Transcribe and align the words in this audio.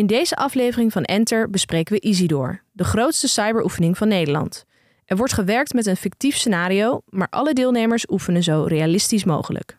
In 0.00 0.06
deze 0.06 0.36
aflevering 0.36 0.92
van 0.92 1.02
Enter 1.02 1.50
bespreken 1.50 1.94
we 1.94 2.00
Isidor, 2.00 2.62
de 2.72 2.84
grootste 2.84 3.28
cyberoefening 3.28 3.98
van 3.98 4.08
Nederland. 4.08 4.64
Er 5.04 5.16
wordt 5.16 5.32
gewerkt 5.32 5.72
met 5.72 5.86
een 5.86 5.96
fictief 5.96 6.36
scenario, 6.36 7.00
maar 7.08 7.26
alle 7.30 7.52
deelnemers 7.52 8.10
oefenen 8.10 8.42
zo 8.42 8.64
realistisch 8.68 9.24
mogelijk. 9.24 9.78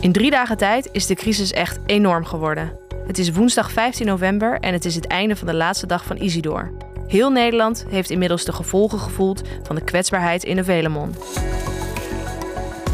In 0.00 0.12
drie 0.12 0.30
dagen 0.30 0.56
tijd 0.56 0.88
is 0.92 1.06
de 1.06 1.14
crisis 1.14 1.52
echt 1.52 1.78
enorm 1.86 2.24
geworden. 2.24 2.78
Het 3.06 3.18
is 3.18 3.30
woensdag 3.30 3.70
15 3.70 4.06
november 4.06 4.58
en 4.60 4.72
het 4.72 4.84
is 4.84 4.94
het 4.94 5.06
einde 5.06 5.36
van 5.36 5.46
de 5.46 5.54
laatste 5.54 5.86
dag 5.86 6.04
van 6.04 6.16
Isidor. 6.16 6.72
Heel 7.06 7.30
Nederland 7.30 7.84
heeft 7.88 8.10
inmiddels 8.10 8.44
de 8.44 8.52
gevolgen 8.52 8.98
gevoeld 8.98 9.42
van 9.62 9.76
de 9.76 9.84
kwetsbaarheid 9.84 10.44
in 10.44 10.56
de 10.56 10.64
Velemon. 10.64 11.14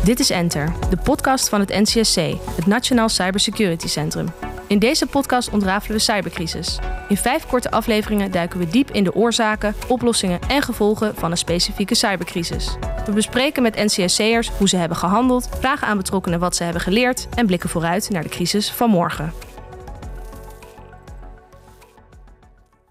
Dit 0.04 0.20
is 0.20 0.30
Enter, 0.30 0.72
de 0.90 0.98
podcast 1.04 1.48
van 1.48 1.60
het 1.60 1.68
NCSC, 1.68 2.16
het 2.54 2.66
Nationaal 2.66 3.08
Cybersecurity 3.08 3.88
Centrum. 3.88 4.26
In 4.72 4.78
deze 4.78 5.06
podcast 5.06 5.50
ontrafelen 5.50 5.96
we 5.96 6.02
cybercrisis. 6.02 6.78
In 7.08 7.16
vijf 7.16 7.46
korte 7.46 7.70
afleveringen 7.70 8.30
duiken 8.30 8.58
we 8.58 8.66
diep 8.66 8.90
in 8.90 9.04
de 9.04 9.14
oorzaken, 9.14 9.74
oplossingen 9.88 10.40
en 10.48 10.62
gevolgen 10.62 11.14
van 11.14 11.30
een 11.30 11.36
specifieke 11.36 11.94
cybercrisis. 11.94 12.76
We 13.04 13.12
bespreken 13.12 13.62
met 13.62 13.76
NCSC'ers 13.76 14.48
hoe 14.48 14.68
ze 14.68 14.76
hebben 14.76 14.96
gehandeld, 14.96 15.48
vragen 15.58 15.86
aan 15.86 15.96
betrokkenen 15.96 16.40
wat 16.40 16.56
ze 16.56 16.64
hebben 16.64 16.82
geleerd 16.82 17.28
en 17.34 17.46
blikken 17.46 17.68
vooruit 17.68 18.10
naar 18.10 18.22
de 18.22 18.28
crisis 18.28 18.70
van 18.70 18.90
morgen. 18.90 19.32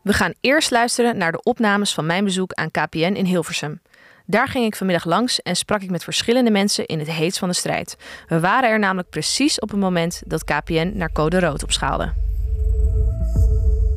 We 0.02 0.14
gaan 0.14 0.34
eerst 0.42 0.72
luisteren 0.72 1.18
naar 1.18 1.32
de 1.32 1.44
opnames 1.44 1.94
van 1.94 2.06
mijn 2.06 2.24
bezoek 2.24 2.54
aan 2.54 2.72
KPN 2.72 2.98
in 2.98 3.26
Hilversum. 3.26 3.82
Daar 4.32 4.48
ging 4.48 4.66
ik 4.66 4.76
vanmiddag 4.76 5.06
langs 5.06 5.42
en 5.42 5.56
sprak 5.56 5.82
ik 5.82 5.90
met 5.90 6.04
verschillende 6.04 6.52
mensen 6.52 6.86
in 6.86 7.00
het 7.00 7.12
heetst 7.12 7.40
van 7.40 7.48
de 7.50 7.56
strijd. 7.56 7.98
We 8.28 8.40
waren 8.40 8.70
er 8.70 8.80
namelijk 8.80 9.10
precies 9.10 9.60
op 9.60 9.70
het 9.70 9.80
moment 9.80 10.22
dat 10.26 10.44
KPN 10.44 10.92
naar 10.96 11.12
code 11.12 11.40
rood 11.40 11.64
opschaalde. 11.64 12.14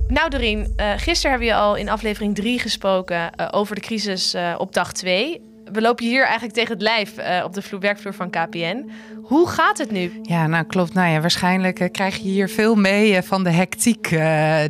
Nou 0.08 0.30
Doreen, 0.30 0.74
uh, 0.76 0.92
gisteren 0.96 1.30
hebben 1.30 1.48
we 1.48 1.54
al 1.54 1.74
in 1.74 1.88
aflevering 1.88 2.34
3 2.34 2.58
gesproken 2.58 3.30
uh, 3.40 3.48
over 3.50 3.74
de 3.74 3.80
crisis 3.80 4.34
uh, 4.34 4.54
op 4.58 4.72
dag 4.72 4.92
2 4.92 5.40
we 5.74 5.80
lopen 5.80 6.04
hier 6.04 6.22
eigenlijk 6.22 6.54
tegen 6.54 6.72
het 6.72 6.82
lijf 6.82 7.18
uh, 7.18 7.44
op 7.44 7.54
de 7.54 7.62
werkvloer 7.80 8.14
van 8.14 8.30
KPN. 8.30 8.90
Hoe 9.22 9.48
gaat 9.48 9.78
het 9.78 9.90
nu? 9.90 10.20
Ja, 10.22 10.46
nou 10.46 10.64
klopt. 10.64 10.94
Nou 10.94 11.08
ja, 11.08 11.20
waarschijnlijk 11.20 11.80
uh, 11.80 11.88
krijg 11.90 12.16
je 12.16 12.28
hier 12.28 12.48
veel 12.48 12.74
mee 12.74 13.12
uh, 13.12 13.22
van 13.22 13.44
de 13.44 13.50
hectiek 13.50 14.18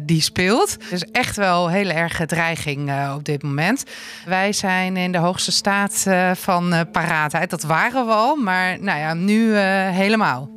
die 0.02 0.20
speelt. 0.20 0.90
Dus 0.90 1.04
echt 1.04 1.36
wel 1.36 1.68
heel 1.68 1.88
erg 1.88 2.26
dreiging 2.26 2.92
op 3.14 3.24
dit 3.24 3.42
moment. 3.42 3.84
Wij 4.26 4.52
zijn 4.52 4.96
in 4.96 5.12
de 5.12 5.18
hoogste 5.18 5.52
staat 5.52 6.06
van 6.34 6.74
paraatheid. 6.92 7.50
Dat 7.50 7.62
waren 7.62 8.06
we 8.06 8.12
al, 8.12 8.36
maar 8.36 8.80
nou 8.80 8.98
ja, 8.98 9.14
nu 9.14 9.56
helemaal. 9.56 10.50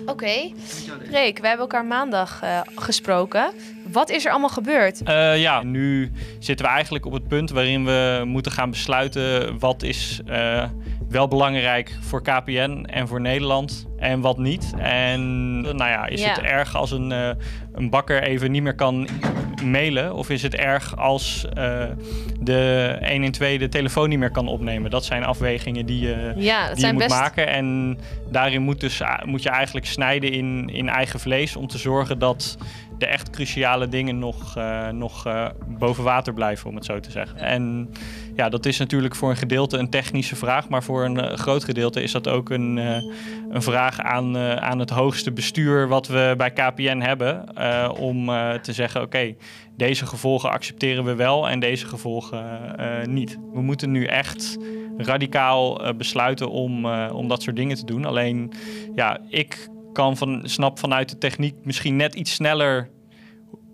Oké. 0.00 0.10
Okay. 0.10 0.54
Reek, 1.10 1.38
we 1.38 1.46
hebben 1.46 1.66
elkaar 1.66 1.84
maandag 1.84 2.42
gesproken. 2.74 3.52
Wat 3.94 4.10
is 4.10 4.24
er 4.24 4.30
allemaal 4.30 4.48
gebeurd? 4.48 5.00
Uh, 5.08 5.40
ja, 5.40 5.62
nu 5.62 6.12
zitten 6.38 6.66
we 6.66 6.72
eigenlijk 6.72 7.06
op 7.06 7.12
het 7.12 7.28
punt 7.28 7.50
waarin 7.50 7.84
we 7.84 8.22
moeten 8.24 8.52
gaan 8.52 8.70
besluiten 8.70 9.58
wat 9.58 9.82
is 9.82 10.20
uh, 10.28 10.64
wel 11.08 11.28
belangrijk 11.28 11.98
voor 12.00 12.22
KPN 12.22 12.86
en 12.90 13.08
voor 13.08 13.20
Nederland 13.20 13.86
en 13.98 14.20
wat 14.20 14.38
niet. 14.38 14.72
En 14.78 15.60
nou 15.60 15.90
ja, 15.90 16.06
is 16.06 16.24
het 16.24 16.38
erg 16.38 16.76
als 16.76 16.90
een, 16.90 17.10
uh, 17.10 17.28
een 17.72 17.90
bakker 17.90 18.22
even 18.22 18.50
niet 18.50 18.62
meer 18.62 18.74
kan 18.74 19.08
mailen? 19.64 20.14
Of 20.14 20.30
is 20.30 20.42
het 20.42 20.54
erg 20.54 20.96
als 20.96 21.46
de 22.40 22.96
112 23.08 23.58
de 23.58 23.68
telefoon 23.68 24.08
niet 24.08 24.18
meer 24.18 24.30
kan 24.30 24.48
opnemen? 24.48 24.90
Dat 24.90 25.04
zijn 25.04 25.24
afwegingen 25.24 25.86
die 25.86 26.00
je, 26.00 26.32
ja, 26.36 26.74
die 26.74 26.86
je 26.86 26.92
moet 26.92 27.02
best... 27.02 27.20
maken. 27.20 27.48
En 27.48 27.98
daarin 28.30 28.62
moet, 28.62 28.80
dus, 28.80 29.02
moet 29.24 29.42
je 29.42 29.48
eigenlijk 29.50 29.86
snijden 29.86 30.32
in, 30.32 30.68
in 30.72 30.88
eigen 30.88 31.20
vlees 31.20 31.56
om 31.56 31.66
te 31.66 31.78
zorgen 31.78 32.18
dat 32.18 32.56
de 32.98 33.06
echt 33.06 33.30
cruciale 33.30 33.88
dingen 33.88 34.18
nog, 34.18 34.58
uh, 34.58 34.88
nog 34.88 35.26
uh, 35.26 35.46
boven 35.66 36.04
water 36.04 36.32
blijven, 36.34 36.68
om 36.68 36.74
het 36.74 36.84
zo 36.84 37.00
te 37.00 37.10
zeggen. 37.10 37.38
En 37.38 37.90
ja, 38.36 38.48
dat 38.48 38.66
is 38.66 38.78
natuurlijk 38.78 39.14
voor 39.14 39.30
een 39.30 39.36
gedeelte 39.36 39.78
een 39.78 39.90
technische 39.90 40.36
vraag, 40.36 40.68
maar 40.68 40.82
voor 40.82 41.04
een 41.04 41.18
uh, 41.18 41.32
groot 41.32 41.64
gedeelte 41.64 42.02
is 42.02 42.12
dat 42.12 42.28
ook 42.28 42.50
een, 42.50 42.76
een 43.50 43.62
vraag 43.62 44.00
aan, 44.00 44.38
aan 44.38 44.78
het 44.78 44.90
hoogste 44.90 45.32
bestuur 45.32 45.88
wat 45.88 46.06
we 46.06 46.34
bij 46.36 46.50
KPN 46.50 47.00
hebben. 47.00 47.56
om 47.98 48.26
te 48.62 48.72
zeggen, 48.72 49.02
oké, 49.02 49.34
deze 49.76 50.06
gevolgen 50.06 50.50
accepteren 50.50 51.04
we 51.04 51.14
wel 51.14 51.48
en 51.48 51.60
deze 51.60 51.86
gevolgen 51.86 52.42
niet. 53.06 53.38
We 53.52 53.62
moeten 53.62 53.90
nu 53.90 54.04
echt 54.04 54.58
radicaal 54.96 55.94
besluiten 55.96 56.50
om, 56.50 56.86
om 57.08 57.28
dat 57.28 57.42
soort 57.42 57.56
dingen 57.56 57.76
te 57.76 57.86
doen. 57.86 58.04
Alleen, 58.04 58.52
ja, 58.94 59.20
ik 59.28 59.68
kan 59.94 60.16
van, 60.16 60.40
snap 60.44 60.78
vanuit 60.78 61.08
de 61.08 61.18
techniek 61.18 61.54
misschien 61.62 61.96
net 61.96 62.14
iets 62.14 62.34
sneller 62.34 62.88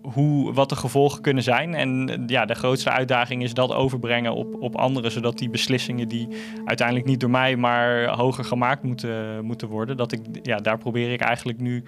hoe, 0.01 0.53
wat 0.53 0.69
de 0.69 0.75
gevolgen 0.75 1.21
kunnen 1.21 1.43
zijn. 1.43 1.75
En 1.75 2.23
ja, 2.27 2.45
de 2.45 2.55
grootste 2.55 2.89
uitdaging 2.89 3.43
is 3.43 3.53
dat 3.53 3.73
overbrengen 3.73 4.33
op, 4.33 4.55
op 4.59 4.75
anderen, 4.75 5.11
zodat 5.11 5.37
die 5.37 5.49
beslissingen 5.49 6.07
die 6.07 6.27
uiteindelijk 6.65 7.07
niet 7.07 7.19
door 7.19 7.29
mij, 7.29 7.55
maar 7.55 8.07
hoger 8.07 8.43
gemaakt 8.43 8.83
moeten, 8.83 9.45
moeten 9.45 9.67
worden, 9.67 9.97
dat 9.97 10.11
ik, 10.11 10.21
ja, 10.41 10.57
daar 10.57 10.77
probeer 10.77 11.13
ik 11.13 11.21
eigenlijk 11.21 11.59
nu 11.59 11.83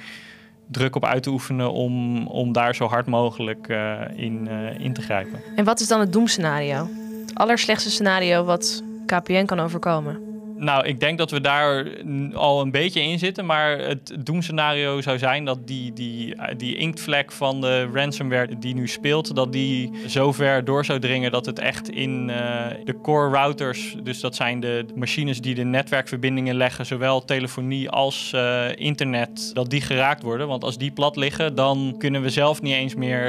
druk 0.72 0.96
op 0.96 1.06
uit 1.06 1.24
te 1.24 1.30
oefenen 1.30 1.72
om, 1.72 2.28
om 2.28 2.52
daar 2.52 2.76
zo 2.76 2.88
hard 2.88 3.08
mogelijk 3.08 3.68
uh, 3.68 4.02
in, 4.16 4.48
uh, 4.52 4.80
in 4.80 4.94
te 4.94 5.02
grijpen. 5.02 5.40
En 5.56 5.66
wat 5.66 5.80
is 5.80 5.88
dan 5.88 6.00
het 6.00 6.14
doemscenario? 6.14 6.88
Het 7.22 7.36
allerslechtste 7.36 7.90
scenario 7.90 8.44
wat 8.44 8.84
KPN 9.06 9.46
kan 9.46 9.60
overkomen? 9.60 10.33
Nou, 10.64 10.86
ik 10.86 11.00
denk 11.00 11.18
dat 11.18 11.32
we 11.32 11.42
daar 11.42 11.88
al 12.34 12.62
een 12.62 12.72
beetje 12.72 13.02
in 13.02 13.20
zitten. 13.20 13.46
Maar 13.46 13.80
het 13.80 14.16
doemscenario 14.20 15.02
zou 15.02 15.18
zijn 15.18 15.46
dat 15.46 15.68
die, 15.68 15.94
die, 15.94 16.36
die 16.58 16.76
inktvlek 16.76 17.32
van 17.32 17.62
de 17.62 17.90
ransomware 17.94 18.60
die 18.60 18.76
nu 18.76 18.88
speelt, 18.88 19.36
dat 19.36 19.52
die 19.52 19.92
zo 20.08 20.32
ver 20.32 20.66
door 20.66 20.86
zou 20.86 21.00
dringen 21.00 21.32
dat 21.32 21.46
het 21.46 21.60
echt 21.60 21.90
in 21.90 22.30
uh, 22.30 22.36
de 22.84 23.02
core 23.02 23.30
routers, 23.30 23.96
dus 24.04 24.20
dat 24.20 24.36
zijn 24.36 24.60
de 24.60 24.86
machines 24.96 25.42
die 25.42 25.56
de 25.56 25.64
netwerkverbindingen 25.64 26.56
leggen, 26.56 26.86
zowel 26.86 27.26
telefonie 27.26 27.90
als 27.90 28.32
uh, 28.36 28.66
internet, 28.76 29.52
dat 29.54 29.70
die 29.70 29.82
geraakt 29.82 30.24
worden. 30.24 30.48
Want 30.48 30.64
als 30.64 30.78
die 30.78 30.92
plat 30.92 31.16
liggen, 31.16 31.56
dan 31.56 31.96
kunnen 31.98 32.22
we 32.22 32.30
zelf 32.30 32.62
niet 32.62 32.74
eens 32.74 32.96
meer 32.96 33.22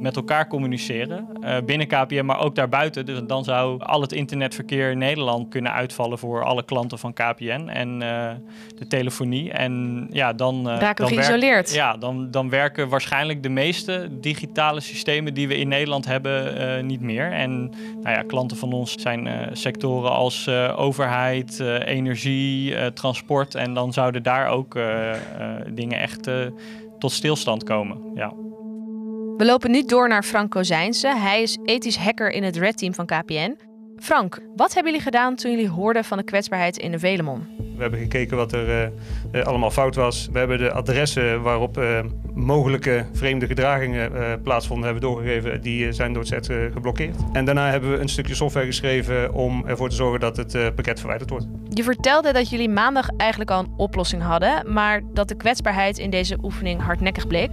met 0.00 0.16
elkaar 0.16 0.48
communiceren. 0.48 1.26
binnen 1.64 1.86
KPN, 1.86 2.24
maar 2.24 2.40
ook 2.40 2.54
daarbuiten. 2.54 3.06
Dus 3.06 3.20
dan 3.26 3.44
zou 3.44 3.82
al 3.82 4.00
het 4.00 4.12
internetverkeer 4.12 4.90
in 4.90 4.98
Nederland 4.98 5.48
kunnen 5.48 5.72
uitvallen 5.72 6.18
voor 6.18 6.44
alle 6.44 6.64
klanten 6.66 6.98
van 6.98 7.12
KPN 7.12 7.68
en 7.68 8.00
uh, 8.02 8.30
de 8.78 8.86
telefonie. 8.88 9.52
En 9.52 10.06
ja, 10.10 10.32
dan. 10.32 10.68
Uh, 10.68 10.78
Raken 10.78 11.04
dan 11.04 11.14
geïsoleerd. 11.14 11.74
ja, 11.74 11.96
dan, 11.96 12.30
dan 12.30 12.50
werken 12.50 12.88
waarschijnlijk 12.88 13.42
de 13.42 13.48
meeste 13.48 14.08
digitale 14.10 14.80
systemen 14.80 15.34
die 15.34 15.48
we 15.48 15.56
in 15.56 15.68
Nederland 15.68 16.06
hebben 16.06 16.60
uh, 16.60 16.82
niet 16.82 17.00
meer. 17.00 17.32
En 17.32 17.70
nou 18.02 18.16
ja, 18.16 18.22
klanten 18.22 18.56
van 18.56 18.72
ons 18.72 18.92
zijn 18.92 19.50
sectoren 19.52 20.10
als 20.10 20.48
overheid, 20.76 21.60
energie, 21.84 22.92
transport. 22.92 23.54
En 23.54 23.74
dan 23.74 23.92
zouden 23.92 24.22
daar 24.22 24.48
ook 24.48 24.78
dingen 25.70 25.98
echt 25.98 26.28
tot 26.98 27.12
stilstand 27.12 27.64
komen. 27.64 27.98
Ja. 28.14 28.32
We 29.36 29.44
lopen 29.44 29.70
nu 29.70 29.84
door 29.84 30.08
naar 30.08 30.22
Frank 30.22 30.50
Kozijnse. 30.50 31.16
Hij 31.16 31.42
is 31.42 31.58
ethisch 31.64 31.96
hacker 31.96 32.30
in 32.30 32.42
het 32.42 32.56
Red 32.56 32.78
Team 32.78 32.94
van 32.94 33.06
KPN. 33.06 33.65
Frank, 33.98 34.38
wat 34.56 34.74
hebben 34.74 34.92
jullie 34.92 35.06
gedaan 35.06 35.34
toen 35.34 35.50
jullie 35.50 35.68
hoorden 35.68 36.04
van 36.04 36.18
de 36.18 36.24
kwetsbaarheid 36.24 36.76
in 36.76 36.90
de 36.90 36.98
Velemon? 36.98 37.65
We 37.76 37.82
hebben 37.82 38.00
gekeken 38.00 38.36
wat 38.36 38.52
er 38.52 38.92
uh, 39.32 39.42
allemaal 39.44 39.70
fout 39.70 39.94
was. 39.94 40.28
We 40.32 40.38
hebben 40.38 40.58
de 40.58 40.72
adressen 40.72 41.42
waarop 41.42 41.78
uh, 41.78 41.98
mogelijke 42.34 43.06
vreemde 43.12 43.46
gedragingen 43.46 44.12
uh, 44.12 44.32
plaatsvonden 44.42 44.84
hebben 44.84 45.02
doorgegeven. 45.02 45.60
Die 45.60 45.92
zijn 45.92 46.12
door 46.12 46.22
het 46.22 46.46
set 46.46 46.46
geblokkeerd. 46.72 47.16
En 47.32 47.44
daarna 47.44 47.70
hebben 47.70 47.90
we 47.90 47.98
een 47.98 48.08
stukje 48.08 48.34
software 48.34 48.66
geschreven 48.66 49.34
om 49.34 49.66
ervoor 49.66 49.88
te 49.88 49.94
zorgen 49.94 50.20
dat 50.20 50.36
het 50.36 50.74
pakket 50.74 50.98
verwijderd 50.98 51.30
wordt. 51.30 51.46
Je 51.68 51.82
vertelde 51.82 52.32
dat 52.32 52.50
jullie 52.50 52.68
maandag 52.68 53.08
eigenlijk 53.16 53.50
al 53.50 53.58
een 53.58 53.72
oplossing 53.76 54.22
hadden, 54.22 54.72
maar 54.72 55.02
dat 55.12 55.28
de 55.28 55.36
kwetsbaarheid 55.36 55.98
in 55.98 56.10
deze 56.10 56.38
oefening 56.42 56.82
hardnekkig 56.82 57.26
bleek. 57.26 57.50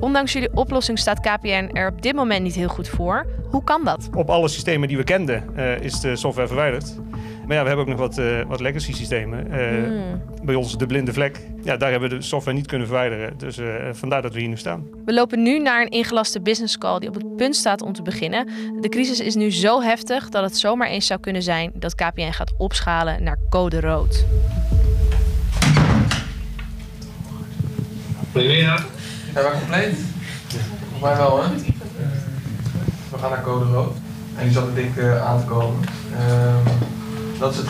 Ondanks 0.00 0.32
jullie 0.32 0.54
oplossing 0.54 0.98
staat 0.98 1.20
KPN 1.20 1.70
er 1.72 1.88
op 1.88 2.02
dit 2.02 2.14
moment 2.14 2.42
niet 2.42 2.54
heel 2.54 2.68
goed 2.68 2.88
voor. 2.88 3.26
Hoe 3.50 3.64
kan 3.64 3.84
dat? 3.84 4.08
Op 4.14 4.30
alle 4.30 4.48
systemen 4.48 4.88
die 4.88 4.96
we 4.96 5.04
kenden 5.04 5.56
is 5.80 6.00
de 6.00 6.16
software 6.16 6.46
verwijderd. 6.48 6.94
Maar 7.50 7.58
ja, 7.58 7.64
we 7.64 7.70
hebben 7.74 7.92
ook 7.92 7.98
nog 7.98 8.08
wat, 8.08 8.18
uh, 8.18 8.40
wat 8.46 8.60
legacy 8.60 8.94
systemen. 8.94 9.46
Uh, 9.46 10.44
Bij 10.44 10.54
ons 10.54 10.78
de 10.78 10.86
blinde 10.86 11.12
vlek. 11.12 11.40
Ja, 11.62 11.76
daar 11.76 11.90
hebben 11.90 12.10
we 12.10 12.16
de 12.16 12.22
software 12.22 12.56
niet 12.56 12.66
kunnen 12.66 12.86
verwijderen. 12.86 13.38
Dus 13.38 13.58
uh, 13.58 13.74
vandaar 13.92 14.22
dat 14.22 14.32
we 14.32 14.40
hier 14.40 14.48
nu 14.48 14.56
staan. 14.56 14.86
We 15.04 15.12
lopen 15.12 15.42
nu 15.42 15.58
naar 15.58 15.82
een 15.82 15.88
ingelaste 15.88 16.40
business 16.40 16.78
call 16.78 16.98
die 16.98 17.08
op 17.08 17.14
het 17.14 17.36
punt 17.36 17.56
staat 17.56 17.82
om 17.82 17.92
te 17.92 18.02
beginnen. 18.02 18.48
De 18.80 18.88
crisis 18.88 19.20
is 19.20 19.34
nu 19.34 19.52
zo 19.52 19.82
heftig 19.82 20.28
dat 20.28 20.42
het 20.42 20.56
zomaar 20.56 20.88
eens 20.88 21.06
zou 21.06 21.20
kunnen 21.20 21.42
zijn 21.42 21.70
dat 21.74 21.94
KPN 21.94 22.30
gaat 22.30 22.52
opschalen 22.58 23.22
naar 23.22 23.36
code 23.48 23.80
rood. 23.80 24.26
Ja, 28.32 28.76
Zijn 29.32 29.44
we 29.44 29.50
compleet? 29.58 29.96
Volgens 30.78 31.00
mij 31.00 31.16
wel, 31.16 31.42
hè? 31.42 31.48
We 33.10 33.18
gaan 33.18 33.30
naar 33.30 33.42
code 33.42 33.64
rood. 33.64 33.96
En 34.36 34.44
die 34.44 34.52
zat 34.52 34.66
er 34.66 34.74
dik 34.74 35.02
aan 35.22 35.40
te 35.40 35.46
komen. 35.46 35.80
Ehm, 36.16 36.98
dat 37.40 37.52
is 37.52 37.58
het 37.58 37.68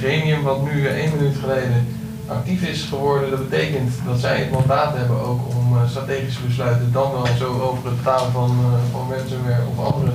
gremium 0.00 0.42
wat 0.42 0.64
nu 0.64 0.86
één 0.86 1.16
minuut 1.16 1.36
geleden 1.40 1.86
actief 2.26 2.62
is 2.62 2.82
geworden, 2.82 3.30
dat 3.30 3.48
betekent 3.48 3.92
dat 4.06 4.18
zij 4.18 4.38
het 4.38 4.50
mandaat 4.50 4.96
hebben 4.96 5.20
ook 5.20 5.40
om 5.48 5.74
uh, 5.74 5.88
strategische 5.88 6.46
besluiten 6.46 6.92
dan 6.92 7.12
wel 7.12 7.26
zo 7.38 7.60
over 7.60 7.84
het 7.84 7.96
betalen 7.96 8.32
van, 8.32 8.50
uh, 8.50 8.92
van 8.92 9.12
ransomware 9.16 9.66
of 9.76 9.92
andere 9.94 10.12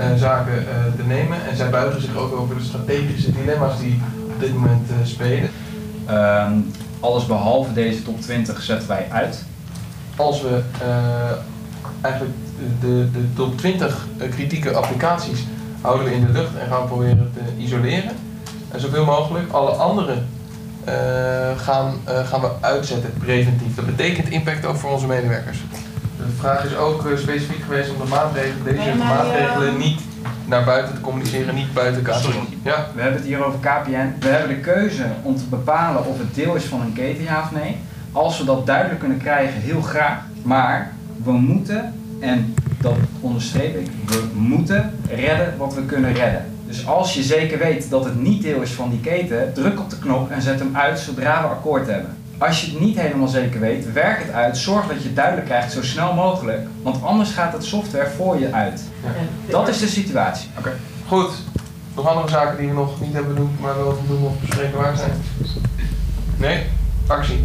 uh, 0.00 0.14
zaken 0.16 0.66
te 0.96 1.02
nemen. 1.06 1.46
En 1.48 1.56
zij 1.56 1.70
buigen 1.70 2.00
zich 2.00 2.16
ook 2.16 2.32
over 2.32 2.56
de 2.56 2.64
strategische 2.64 3.32
dilemma's 3.32 3.78
die 3.78 4.00
op 4.34 4.40
dit 4.40 4.54
moment 4.54 4.88
spelen. 5.04 5.50
Ehm, 6.06 6.52
alles 7.00 7.26
behalve 7.26 7.72
deze 7.72 8.02
top 8.02 8.20
20 8.20 8.62
zetten 8.62 8.88
wij 8.88 9.06
uit. 9.10 9.44
Als 10.16 10.42
we 10.42 10.62
eigenlijk 12.00 12.34
de, 12.80 13.08
de 13.12 13.32
top 13.34 13.58
20 13.58 14.06
kritieke 14.30 14.72
applicaties 14.72 15.44
houden 15.80 16.04
we 16.04 16.14
in 16.14 16.26
de 16.26 16.32
lucht 16.32 16.56
en 16.58 16.68
gaan 16.68 16.80
we 16.80 16.86
proberen 16.86 17.32
te 17.34 17.62
isoleren. 17.62 18.23
En 18.74 18.80
zoveel 18.80 19.04
mogelijk 19.04 19.52
alle 19.52 19.70
andere 19.70 20.14
uh, 20.88 20.92
gaan, 21.56 21.94
uh, 22.08 22.26
gaan 22.26 22.40
we 22.40 22.50
uitzetten 22.60 23.12
preventief. 23.18 23.74
Dat 23.74 23.86
betekent 23.86 24.28
impact 24.28 24.66
ook 24.66 24.76
voor 24.76 24.90
onze 24.90 25.06
medewerkers. 25.06 25.58
De 26.16 26.24
vraag 26.38 26.64
is 26.64 26.76
ook 26.76 27.04
uh, 27.04 27.18
specifiek 27.18 27.62
geweest 27.62 27.90
om 27.90 27.96
de 27.98 28.10
maatregelen, 28.10 28.64
deze 28.64 28.76
nee, 28.76 28.94
maatregelen 28.94 29.78
niet 29.78 30.00
naar 30.44 30.64
buiten 30.64 30.94
te 30.94 31.00
communiceren, 31.00 31.54
niet 31.54 31.74
buiten 31.74 32.02
KPN. 32.02 32.58
Ja. 32.62 32.86
We 32.94 33.00
hebben 33.00 33.20
het 33.20 33.28
hier 33.28 33.44
over 33.44 33.58
KPN. 33.58 34.12
We 34.20 34.28
hebben 34.28 34.48
de 34.48 34.60
keuze 34.60 35.04
om 35.22 35.36
te 35.36 35.44
bepalen 35.44 36.06
of 36.06 36.18
het 36.18 36.34
deel 36.34 36.54
is 36.54 36.64
van 36.64 36.80
een 36.80 36.92
keten, 36.92 37.24
ja 37.24 37.40
of 37.40 37.52
nee. 37.52 37.76
Als 38.12 38.38
we 38.38 38.44
dat 38.44 38.66
duidelijk 38.66 39.00
kunnen 39.00 39.18
krijgen, 39.18 39.60
heel 39.60 39.82
graag. 39.82 40.18
Maar 40.42 40.92
we 41.24 41.32
moeten, 41.32 41.94
en 42.20 42.54
dat 42.80 42.96
onderstreep 43.20 43.76
ik, 43.76 43.90
we 44.06 44.28
moeten 44.34 44.98
redden 45.08 45.54
wat 45.58 45.74
we 45.74 45.82
kunnen 45.82 46.12
redden. 46.12 46.53
Dus 46.74 46.86
als 46.86 47.14
je 47.14 47.22
zeker 47.22 47.58
weet 47.58 47.90
dat 47.90 48.04
het 48.04 48.20
niet 48.20 48.42
deel 48.42 48.60
is 48.60 48.70
van 48.70 48.90
die 48.90 49.00
keten, 49.00 49.52
druk 49.52 49.80
op 49.80 49.90
de 49.90 49.98
knop 49.98 50.30
en 50.30 50.42
zet 50.42 50.58
hem 50.58 50.76
uit 50.76 50.98
zodra 50.98 51.42
we 51.42 51.48
akkoord 51.48 51.86
hebben. 51.86 52.16
Als 52.38 52.60
je 52.60 52.70
het 52.70 52.80
niet 52.80 53.00
helemaal 53.00 53.28
zeker 53.28 53.60
weet, 53.60 53.92
werk 53.92 54.22
het 54.22 54.32
uit. 54.32 54.56
Zorg 54.56 54.86
dat 54.86 54.96
je 54.96 55.06
het 55.06 55.16
duidelijk 55.16 55.46
krijgt 55.46 55.72
zo 55.72 55.82
snel 55.82 56.14
mogelijk. 56.14 56.66
Want 56.82 57.02
anders 57.02 57.30
gaat 57.30 57.52
het 57.52 57.64
software 57.64 58.10
voor 58.10 58.38
je 58.38 58.52
uit. 58.52 58.84
Ja. 59.02 59.10
Dat 59.50 59.68
is 59.68 59.78
de 59.78 59.86
situatie. 59.86 60.48
Oké. 60.58 60.72
Goed. 61.06 61.30
Nog 61.94 62.08
andere 62.08 62.28
zaken 62.28 62.58
die 62.58 62.68
we 62.68 62.74
nog 62.74 63.00
niet 63.00 63.12
hebben 63.12 63.34
benoemd, 63.34 63.60
maar 63.60 63.76
wel 63.76 63.96
te 63.96 64.06
doen 64.06 64.26
of 64.26 64.40
bespreken 64.40 64.78
waard 64.78 64.98
zijn? 64.98 65.22
Nee? 66.36 66.66
Actie. 67.06 67.42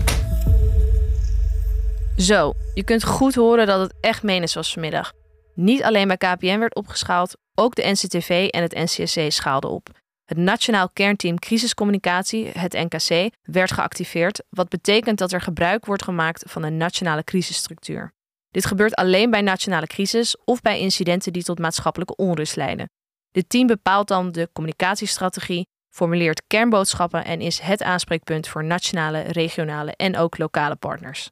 Zo, 2.18 2.52
je 2.74 2.84
kunt 2.84 3.04
goed 3.04 3.36
horen 3.36 3.68
dat 3.68 3.80
het 3.80 3.94
echt 4.02 4.24
menens 4.24 4.54
was 4.54 4.74
vanmiddag. 4.74 5.12
Niet 5.56 5.84
alleen 5.84 6.08
bij 6.08 6.18
KPN 6.18 6.60
werd 6.60 6.76
opgeschaald, 6.76 7.38
ook 7.60 7.76
de 7.76 7.88
NCTV 7.92 8.48
en 8.52 8.62
het 8.62 8.74
NCSC 8.74 9.32
schaalden 9.32 9.70
op. 9.70 9.90
Het 10.26 10.38
Nationaal 10.38 10.90
Kernteam 10.90 11.40
Crisiscommunicatie, 11.40 12.48
het 12.48 12.74
NKC, 12.74 13.34
werd 13.42 13.72
geactiveerd, 13.72 14.44
wat 14.50 14.70
betekent 14.70 15.18
dat 15.18 15.32
er 15.32 15.42
gebruik 15.42 15.86
wordt 15.86 16.04
gemaakt 16.04 16.44
van 16.48 16.64
een 16.64 16.78
nationale 16.78 17.24
crisisstructuur. 17.24 18.12
Dit 18.50 18.66
gebeurt 18.66 18.94
alleen 18.94 19.30
bij 19.30 19.42
nationale 19.42 19.88
crisis 19.88 20.38
of 20.46 20.62
bij 20.62 20.80
incidenten 20.80 21.34
die 21.34 21.44
tot 21.44 21.60
maatschappelijke 21.60 22.16
onrust 22.16 22.56
leiden. 22.56 22.90
Dit 23.32 23.50
team 23.50 23.68
bepaalt 23.68 24.08
dan 24.08 24.32
de 24.32 24.50
communicatiestrategie, 24.54 25.68
formuleert 25.90 26.44
kernboodschappen 26.48 27.26
en 27.26 27.42
is 27.42 27.60
het 27.60 27.84
aanspreekpunt 27.84 28.48
voor 28.48 28.64
nationale, 28.64 29.20
regionale 29.20 29.94
en 29.96 30.18
ook 30.18 30.38
lokale 30.38 30.76
partners. 30.76 31.30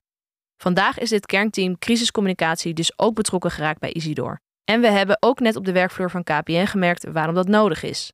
Vandaag 0.58 1.00
is 1.00 1.10
dit 1.10 1.26
kernteam 1.26 1.78
crisiscommunicatie 1.78 2.74
dus 2.74 3.00
ook 3.00 3.16
betrokken 3.16 3.52
geraakt 3.52 3.80
bij 3.80 3.92
Isidor. 3.94 4.40
En 4.70 4.82
we 4.82 4.88
hebben 4.88 5.18
ook 5.20 5.40
net 5.40 5.56
op 5.56 5.66
de 5.66 5.72
werkvloer 5.72 6.10
van 6.10 6.24
KPN 6.24 6.66
gemerkt 6.66 7.06
waarom 7.12 7.36
dat 7.36 7.48
nodig 7.48 7.84
is. 7.84 8.12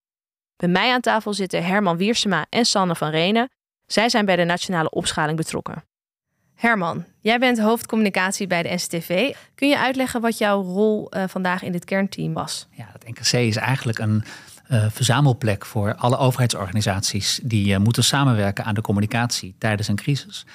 Bij 0.56 0.70
mij 0.70 0.92
aan 0.92 1.02
tafel 1.02 1.34
zitten 1.34 1.66
Herman 1.66 1.98
Wiersema 1.98 2.46
en 2.50 2.66
Sanne 2.66 2.96
van 2.96 3.10
Renen. 3.10 3.50
Zij 3.86 4.10
zijn 4.10 4.26
bij 4.26 4.36
de 4.36 4.44
nationale 4.44 4.90
opschaling 4.90 5.38
betrokken. 5.38 5.84
Herman, 6.56 7.06
jij 7.20 7.40
bent 7.40 7.60
hoofdcommunicatie 7.60 8.48
bij 8.48 8.64
de 8.64 8.70
NCTV. 8.70 9.36
Kun 9.56 9.70
je 9.70 9.80
uitleggen 9.80 10.22
wat 10.22 10.38
jouw 10.38 10.62
rol 10.62 11.08
uh, 11.10 11.24
vandaag 11.28 11.64
in 11.64 11.72
dit 11.72 11.86
kernteam 11.86 12.34
was? 12.34 12.68
Ja, 12.72 12.90
het 12.92 13.08
NKC 13.08 13.34
is 13.34 13.56
eigenlijk 13.56 13.98
een 13.98 14.24
uh, 14.70 14.86
verzamelplek 14.90 15.66
voor 15.66 15.96
alle 15.96 16.18
overheidsorganisaties 16.18 17.40
die 17.44 17.74
uh, 17.74 17.78
moeten 17.78 18.04
samenwerken 18.04 18.66
aan 18.66 18.76
de 18.76 18.82
communicatie 18.82 19.56
tijdens 19.58 19.88
een 19.88 19.96
crisis. 19.96 20.46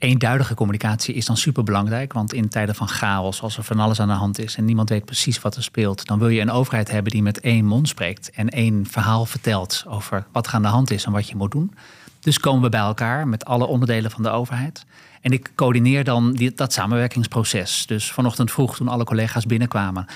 Eenduidige 0.00 0.54
communicatie 0.54 1.14
is 1.14 1.26
dan 1.26 1.36
superbelangrijk, 1.36 2.12
want 2.12 2.32
in 2.32 2.48
tijden 2.48 2.74
van 2.74 2.88
chaos, 2.88 3.42
als 3.42 3.56
er 3.56 3.62
van 3.62 3.80
alles 3.80 4.00
aan 4.00 4.08
de 4.08 4.14
hand 4.14 4.38
is 4.38 4.56
en 4.56 4.64
niemand 4.64 4.88
weet 4.88 5.04
precies 5.04 5.40
wat 5.40 5.56
er 5.56 5.62
speelt, 5.62 6.06
dan 6.06 6.18
wil 6.18 6.28
je 6.28 6.40
een 6.40 6.50
overheid 6.50 6.90
hebben 6.90 7.12
die 7.12 7.22
met 7.22 7.40
één 7.40 7.64
mond 7.64 7.88
spreekt 7.88 8.30
en 8.30 8.48
één 8.48 8.86
verhaal 8.86 9.26
vertelt 9.26 9.84
over 9.88 10.26
wat 10.32 10.46
er 10.46 10.52
aan 10.52 10.62
de 10.62 10.68
hand 10.68 10.90
is 10.90 11.04
en 11.04 11.12
wat 11.12 11.28
je 11.28 11.36
moet 11.36 11.50
doen. 11.50 11.74
Dus 12.20 12.38
komen 12.38 12.62
we 12.62 12.68
bij 12.68 12.80
elkaar 12.80 13.28
met 13.28 13.44
alle 13.44 13.66
onderdelen 13.66 14.10
van 14.10 14.22
de 14.22 14.30
overheid. 14.30 14.84
En 15.20 15.32
ik 15.32 15.52
coördineer 15.54 16.04
dan 16.04 16.38
dat 16.54 16.72
samenwerkingsproces. 16.72 17.86
Dus 17.86 18.12
vanochtend 18.12 18.50
vroeg, 18.50 18.76
toen 18.76 18.88
alle 18.88 19.04
collega's 19.04 19.46
binnenkwamen, 19.46 20.06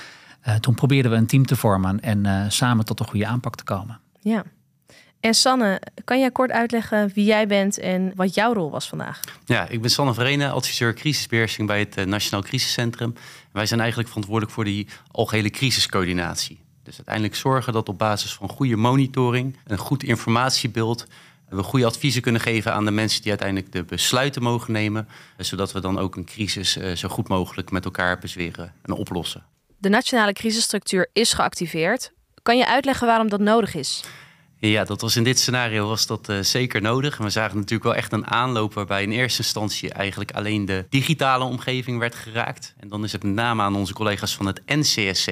uh, 0.47 0.55
toen 0.55 0.75
probeerden 0.75 1.11
we 1.11 1.17
een 1.17 1.27
team 1.27 1.45
te 1.45 1.55
vormen 1.55 1.99
en 1.99 2.25
uh, 2.25 2.45
samen 2.47 2.85
tot 2.85 2.99
een 2.99 3.07
goede 3.07 3.27
aanpak 3.27 3.55
te 3.55 3.63
komen. 3.63 3.99
Ja, 4.19 4.43
en 5.25 5.33
Sanne, 5.33 5.81
kan 6.03 6.19
jij 6.19 6.31
kort 6.31 6.51
uitleggen 6.51 7.11
wie 7.13 7.25
jij 7.25 7.47
bent 7.47 7.79
en 7.79 8.11
wat 8.15 8.33
jouw 8.33 8.53
rol 8.53 8.71
was 8.71 8.87
vandaag? 8.87 9.19
Ja, 9.45 9.67
ik 9.67 9.81
ben 9.81 9.89
Sanne 9.89 10.13
Verene, 10.13 10.49
adviseur 10.49 10.93
crisisbeheersing 10.93 11.67
bij 11.67 11.79
het 11.79 11.97
eh, 11.97 12.05
Nationaal 12.05 12.41
Crisiscentrum. 12.41 13.13
Wij 13.51 13.65
zijn 13.65 13.79
eigenlijk 13.79 14.09
verantwoordelijk 14.09 14.53
voor 14.53 14.63
die 14.63 14.87
algehele 15.11 15.49
crisiscoördinatie. 15.49 16.59
Dus 16.83 16.95
uiteindelijk 16.95 17.35
zorgen 17.35 17.73
dat 17.73 17.89
op 17.89 17.97
basis 17.97 18.33
van 18.33 18.49
goede 18.49 18.75
monitoring, 18.75 19.57
een 19.63 19.77
goed 19.77 20.03
informatiebeeld, 20.03 21.05
we 21.49 21.63
goede 21.63 21.85
adviezen 21.85 22.21
kunnen 22.21 22.41
geven 22.41 22.73
aan 22.73 22.85
de 22.85 22.91
mensen 22.91 23.21
die 23.21 23.29
uiteindelijk 23.29 23.71
de 23.71 23.83
besluiten 23.83 24.43
mogen 24.43 24.73
nemen, 24.73 25.07
zodat 25.37 25.71
we 25.71 25.81
dan 25.81 25.99
ook 25.99 26.15
een 26.15 26.25
crisis 26.25 26.77
eh, 26.77 26.91
zo 26.91 27.09
goed 27.09 27.27
mogelijk 27.27 27.71
met 27.71 27.85
elkaar 27.85 28.19
bezweren 28.19 28.73
en 28.81 28.93
oplossen. 28.93 29.43
De 29.77 29.89
nationale 29.89 30.33
crisisstructuur 30.33 31.09
is 31.13 31.33
geactiveerd. 31.33 32.11
Kan 32.41 32.57
je 32.57 32.67
uitleggen 32.67 33.07
waarom 33.07 33.29
dat 33.29 33.39
nodig 33.39 33.75
is? 33.75 34.03
Ja, 34.59 34.83
dat 34.83 35.01
was 35.01 35.15
in 35.15 35.23
dit 35.23 35.39
scenario 35.39 35.87
was 35.87 36.07
dat 36.07 36.29
uh, 36.29 36.39
zeker 36.39 36.81
nodig. 36.81 37.17
We 37.17 37.29
zagen 37.29 37.55
natuurlijk 37.55 37.83
wel 37.83 37.95
echt 37.95 38.11
een 38.11 38.27
aanloop 38.27 38.73
waarbij 38.73 39.03
in 39.03 39.11
eerste 39.11 39.41
instantie 39.41 39.89
eigenlijk 39.89 40.31
alleen 40.31 40.65
de 40.65 40.85
digitale 40.89 41.43
omgeving 41.43 41.99
werd 41.99 42.15
geraakt. 42.15 42.73
En 42.79 42.87
dan 42.87 43.03
is 43.03 43.11
het 43.11 43.23
met 43.23 43.33
name 43.33 43.61
aan 43.61 43.75
onze 43.75 43.93
collega's 43.93 44.35
van 44.35 44.45
het 44.45 44.61
NCSC 44.65 45.25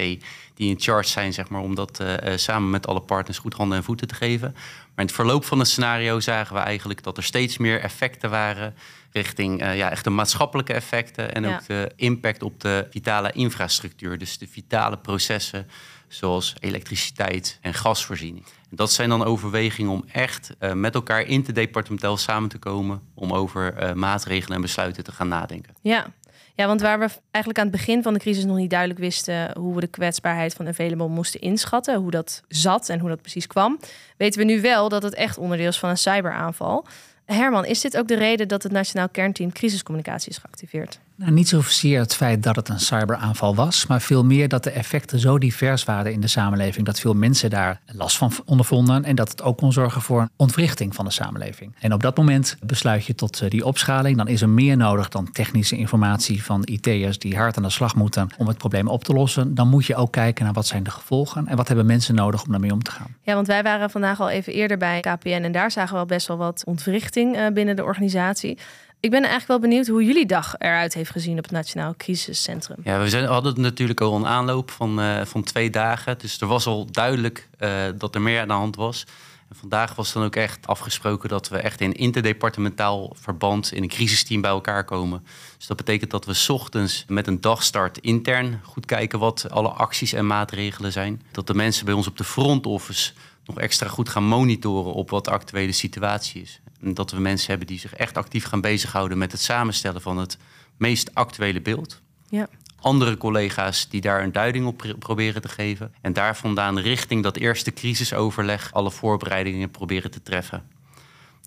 die 0.54 0.70
in 0.70 0.80
charge 0.80 1.08
zijn 1.08 1.32
zeg 1.32 1.48
maar, 1.48 1.60
om 1.60 1.74
dat 1.74 2.00
uh, 2.00 2.36
samen 2.36 2.70
met 2.70 2.86
alle 2.86 3.00
partners 3.00 3.38
goed 3.38 3.54
handen 3.54 3.78
en 3.78 3.84
voeten 3.84 4.08
te 4.08 4.14
geven. 4.14 4.50
Maar 4.52 5.04
in 5.04 5.04
het 5.04 5.14
verloop 5.14 5.44
van 5.44 5.58
het 5.58 5.68
scenario 5.68 6.20
zagen 6.20 6.54
we 6.54 6.60
eigenlijk 6.60 7.02
dat 7.02 7.16
er 7.16 7.22
steeds 7.22 7.58
meer 7.58 7.80
effecten 7.80 8.30
waren 8.30 8.74
richting 9.12 9.62
uh, 9.62 9.76
ja, 9.76 9.90
echt 9.90 10.04
de 10.04 10.10
maatschappelijke 10.10 10.72
effecten 10.72 11.34
en 11.34 11.42
ja. 11.42 11.54
ook 11.54 11.66
de 11.66 11.92
impact 11.96 12.42
op 12.42 12.60
de 12.60 12.86
vitale 12.90 13.32
infrastructuur. 13.32 14.18
Dus 14.18 14.38
de 14.38 14.46
vitale 14.46 14.98
processen 14.98 15.68
zoals 16.14 16.54
elektriciteit 16.60 17.58
en 17.60 17.74
gasvoorziening. 17.74 18.44
En 18.70 18.76
dat 18.76 18.92
zijn 18.92 19.08
dan 19.08 19.24
overwegingen 19.24 19.92
om 19.92 20.04
echt 20.12 20.50
uh, 20.60 20.72
met 20.72 20.94
elkaar 20.94 21.22
interdepartementeel 21.22 22.16
samen 22.16 22.48
te 22.48 22.58
komen 22.58 23.00
om 23.14 23.32
over 23.32 23.82
uh, 23.82 23.92
maatregelen 23.92 24.56
en 24.56 24.62
besluiten 24.62 25.04
te 25.04 25.12
gaan 25.12 25.28
nadenken. 25.28 25.74
Ja. 25.80 26.06
ja, 26.54 26.66
want 26.66 26.80
waar 26.80 26.98
we 26.98 27.08
eigenlijk 27.30 27.58
aan 27.58 27.68
het 27.68 27.76
begin 27.76 28.02
van 28.02 28.12
de 28.12 28.20
crisis 28.20 28.44
nog 28.44 28.56
niet 28.56 28.70
duidelijk 28.70 29.00
wisten 29.00 29.58
hoe 29.58 29.74
we 29.74 29.80
de 29.80 29.86
kwetsbaarheid 29.86 30.54
van 30.54 30.68
Available 30.68 31.08
moesten 31.08 31.40
inschatten, 31.40 31.96
hoe 31.96 32.10
dat 32.10 32.42
zat 32.48 32.88
en 32.88 32.98
hoe 32.98 33.08
dat 33.08 33.20
precies 33.20 33.46
kwam, 33.46 33.80
weten 34.16 34.40
we 34.40 34.46
nu 34.46 34.60
wel 34.60 34.88
dat 34.88 35.02
het 35.02 35.14
echt 35.14 35.38
onderdeel 35.38 35.68
is 35.68 35.78
van 35.78 35.90
een 35.90 35.98
cyberaanval. 35.98 36.86
Herman, 37.24 37.64
is 37.64 37.80
dit 37.80 37.96
ook 37.96 38.08
de 38.08 38.14
reden 38.14 38.48
dat 38.48 38.62
het 38.62 38.72
Nationaal 38.72 39.08
Kernteam 39.08 39.52
Crisiscommunicatie 39.52 40.30
is 40.30 40.38
geactiveerd? 40.38 41.00
Nou, 41.16 41.32
niet 41.32 41.48
zozeer 41.48 42.00
het 42.00 42.14
feit 42.14 42.42
dat 42.42 42.56
het 42.56 42.68
een 42.68 42.80
cyberaanval 42.80 43.54
was, 43.54 43.86
maar 43.86 44.00
veel 44.00 44.24
meer 44.24 44.48
dat 44.48 44.64
de 44.64 44.70
effecten 44.70 45.18
zo 45.18 45.38
divers 45.38 45.84
waren 45.84 46.12
in 46.12 46.20
de 46.20 46.26
samenleving 46.26 46.86
dat 46.86 47.00
veel 47.00 47.14
mensen 47.14 47.50
daar 47.50 47.80
last 47.86 48.16
van 48.16 48.32
ondervonden 48.44 49.04
en 49.04 49.16
dat 49.16 49.30
het 49.30 49.42
ook 49.42 49.56
kon 49.56 49.72
zorgen 49.72 50.00
voor 50.02 50.20
een 50.20 50.30
ontwrichting 50.36 50.94
van 50.94 51.04
de 51.04 51.10
samenleving. 51.10 51.74
En 51.78 51.92
op 51.92 52.02
dat 52.02 52.16
moment 52.16 52.56
besluit 52.62 53.04
je 53.04 53.14
tot 53.14 53.40
eh, 53.40 53.50
die 53.50 53.64
opschaling. 53.64 54.16
Dan 54.16 54.28
is 54.28 54.42
er 54.42 54.48
meer 54.48 54.76
nodig 54.76 55.08
dan 55.08 55.32
technische 55.32 55.76
informatie 55.76 56.44
van 56.44 56.62
IT'ers 56.64 57.18
die 57.18 57.36
hard 57.36 57.56
aan 57.56 57.62
de 57.62 57.70
slag 57.70 57.94
moeten 57.94 58.28
om 58.38 58.48
het 58.48 58.58
probleem 58.58 58.88
op 58.88 59.04
te 59.04 59.12
lossen. 59.12 59.54
Dan 59.54 59.68
moet 59.68 59.86
je 59.86 59.96
ook 59.96 60.12
kijken 60.12 60.44
naar 60.44 60.54
wat 60.54 60.66
zijn 60.66 60.82
de 60.82 60.90
gevolgen 60.90 61.46
en 61.46 61.56
wat 61.56 61.66
hebben 61.68 61.86
mensen 61.86 62.14
nodig 62.14 62.44
om 62.44 62.50
daarmee 62.50 62.72
om 62.72 62.82
te 62.82 62.90
gaan. 62.90 63.16
Ja, 63.22 63.34
want 63.34 63.46
wij 63.46 63.62
waren 63.62 63.90
vandaag 63.90 64.20
al 64.20 64.30
even 64.30 64.52
eerder 64.52 64.76
bij 64.76 65.00
KPN 65.00 65.28
en 65.28 65.52
daar 65.52 65.70
zagen 65.70 65.94
we 65.94 66.00
al 66.00 66.06
best 66.06 66.26
wel 66.26 66.36
wat 66.36 66.62
ontwrichting 66.64 67.36
eh, 67.36 67.46
binnen 67.52 67.76
de 67.76 67.84
organisatie. 67.84 68.58
Ik 69.04 69.10
ben 69.10 69.20
eigenlijk 69.20 69.48
wel 69.48 69.70
benieuwd 69.70 69.86
hoe 69.86 70.04
jullie 70.04 70.26
dag 70.26 70.54
eruit 70.58 70.94
heeft 70.94 71.10
gezien 71.10 71.38
op 71.38 71.42
het 71.42 71.52
Nationaal 71.52 71.94
Crisiscentrum. 71.96 72.76
Ja, 72.84 73.00
we 73.00 73.08
zijn, 73.08 73.24
hadden 73.24 73.60
natuurlijk 73.60 74.00
al 74.00 74.16
een 74.16 74.26
aanloop 74.26 74.70
van, 74.70 75.00
uh, 75.00 75.24
van 75.24 75.42
twee 75.42 75.70
dagen. 75.70 76.18
Dus 76.18 76.40
er 76.40 76.46
was 76.46 76.66
al 76.66 76.86
duidelijk 76.90 77.48
uh, 77.60 77.70
dat 77.98 78.14
er 78.14 78.20
meer 78.20 78.40
aan 78.40 78.48
de 78.48 78.54
hand 78.54 78.76
was. 78.76 79.06
En 79.48 79.56
vandaag 79.56 79.94
was 79.94 80.12
dan 80.12 80.24
ook 80.24 80.36
echt 80.36 80.66
afgesproken 80.66 81.28
dat 81.28 81.48
we 81.48 81.56
echt 81.56 81.80
in 81.80 81.92
interdepartementaal 81.92 83.16
verband 83.20 83.72
in 83.72 83.82
een 83.82 83.88
crisisteam 83.88 84.40
bij 84.40 84.50
elkaar 84.50 84.84
komen. 84.84 85.24
Dus 85.56 85.66
dat 85.66 85.76
betekent 85.76 86.10
dat 86.10 86.24
we 86.24 86.52
ochtends 86.52 87.04
met 87.08 87.26
een 87.26 87.40
dagstart 87.40 87.98
intern 87.98 88.60
goed 88.62 88.86
kijken 88.86 89.18
wat 89.18 89.50
alle 89.50 89.68
acties 89.68 90.12
en 90.12 90.26
maatregelen 90.26 90.92
zijn. 90.92 91.22
Dat 91.30 91.46
de 91.46 91.54
mensen 91.54 91.84
bij 91.84 91.94
ons 91.94 92.06
op 92.06 92.16
de 92.16 92.24
front 92.24 92.66
office 92.66 93.12
nog 93.44 93.58
extra 93.58 93.88
goed 93.88 94.08
gaan 94.08 94.24
monitoren 94.24 94.92
op 94.92 95.10
wat 95.10 95.24
de 95.24 95.30
actuele 95.30 95.72
situatie 95.72 96.42
is. 96.42 96.60
Dat 96.92 97.10
we 97.10 97.20
mensen 97.20 97.48
hebben 97.48 97.66
die 97.66 97.78
zich 97.78 97.94
echt 97.94 98.16
actief 98.16 98.44
gaan 98.44 98.60
bezighouden 98.60 99.18
met 99.18 99.32
het 99.32 99.40
samenstellen 99.40 100.00
van 100.00 100.16
het 100.18 100.38
meest 100.76 101.14
actuele 101.14 101.60
beeld. 101.60 102.00
Ja. 102.28 102.48
Andere 102.80 103.16
collega's 103.16 103.88
die 103.88 104.00
daar 104.00 104.22
een 104.22 104.32
duiding 104.32 104.66
op 104.66 104.76
pr- 104.76 104.94
proberen 104.98 105.42
te 105.42 105.48
geven. 105.48 105.94
En 106.00 106.12
daar 106.12 106.36
vandaan 106.36 106.78
richting 106.78 107.22
dat 107.22 107.36
eerste 107.36 107.72
crisisoverleg 107.72 108.72
alle 108.72 108.90
voorbereidingen 108.90 109.70
proberen 109.70 110.10
te 110.10 110.22
treffen. 110.22 110.62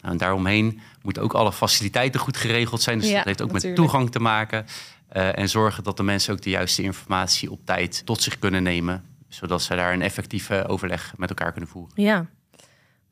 Nou, 0.01 0.11
en 0.11 0.17
daaromheen 0.17 0.79
moeten 1.01 1.23
ook 1.23 1.33
alle 1.33 1.53
faciliteiten 1.53 2.19
goed 2.19 2.37
geregeld 2.37 2.81
zijn. 2.81 2.99
Dus 2.99 3.09
Ja, 3.09 3.15
dat 3.15 3.25
heeft 3.25 3.41
ook 3.41 3.51
natuurlijk. 3.51 3.79
met 3.79 3.89
toegang 3.89 4.11
te 4.11 4.19
maken. 4.19 4.65
Eh, 5.07 5.37
en 5.37 5.49
zorgen 5.49 5.83
dat 5.83 5.97
de 5.97 6.03
mensen 6.03 6.33
ook 6.33 6.41
de 6.41 6.49
juiste 6.49 6.81
informatie 6.81 7.51
op 7.51 7.59
tijd 7.65 8.01
tot 8.05 8.21
zich 8.21 8.39
kunnen 8.39 8.63
nemen. 8.63 9.03
Zodat 9.27 9.61
ze 9.61 9.75
daar 9.75 9.93
een 9.93 10.01
effectieve 10.01 10.67
overleg 10.67 11.13
met 11.17 11.29
elkaar 11.29 11.51
kunnen 11.51 11.69
voeren. 11.69 11.91
Ja. 11.95 12.25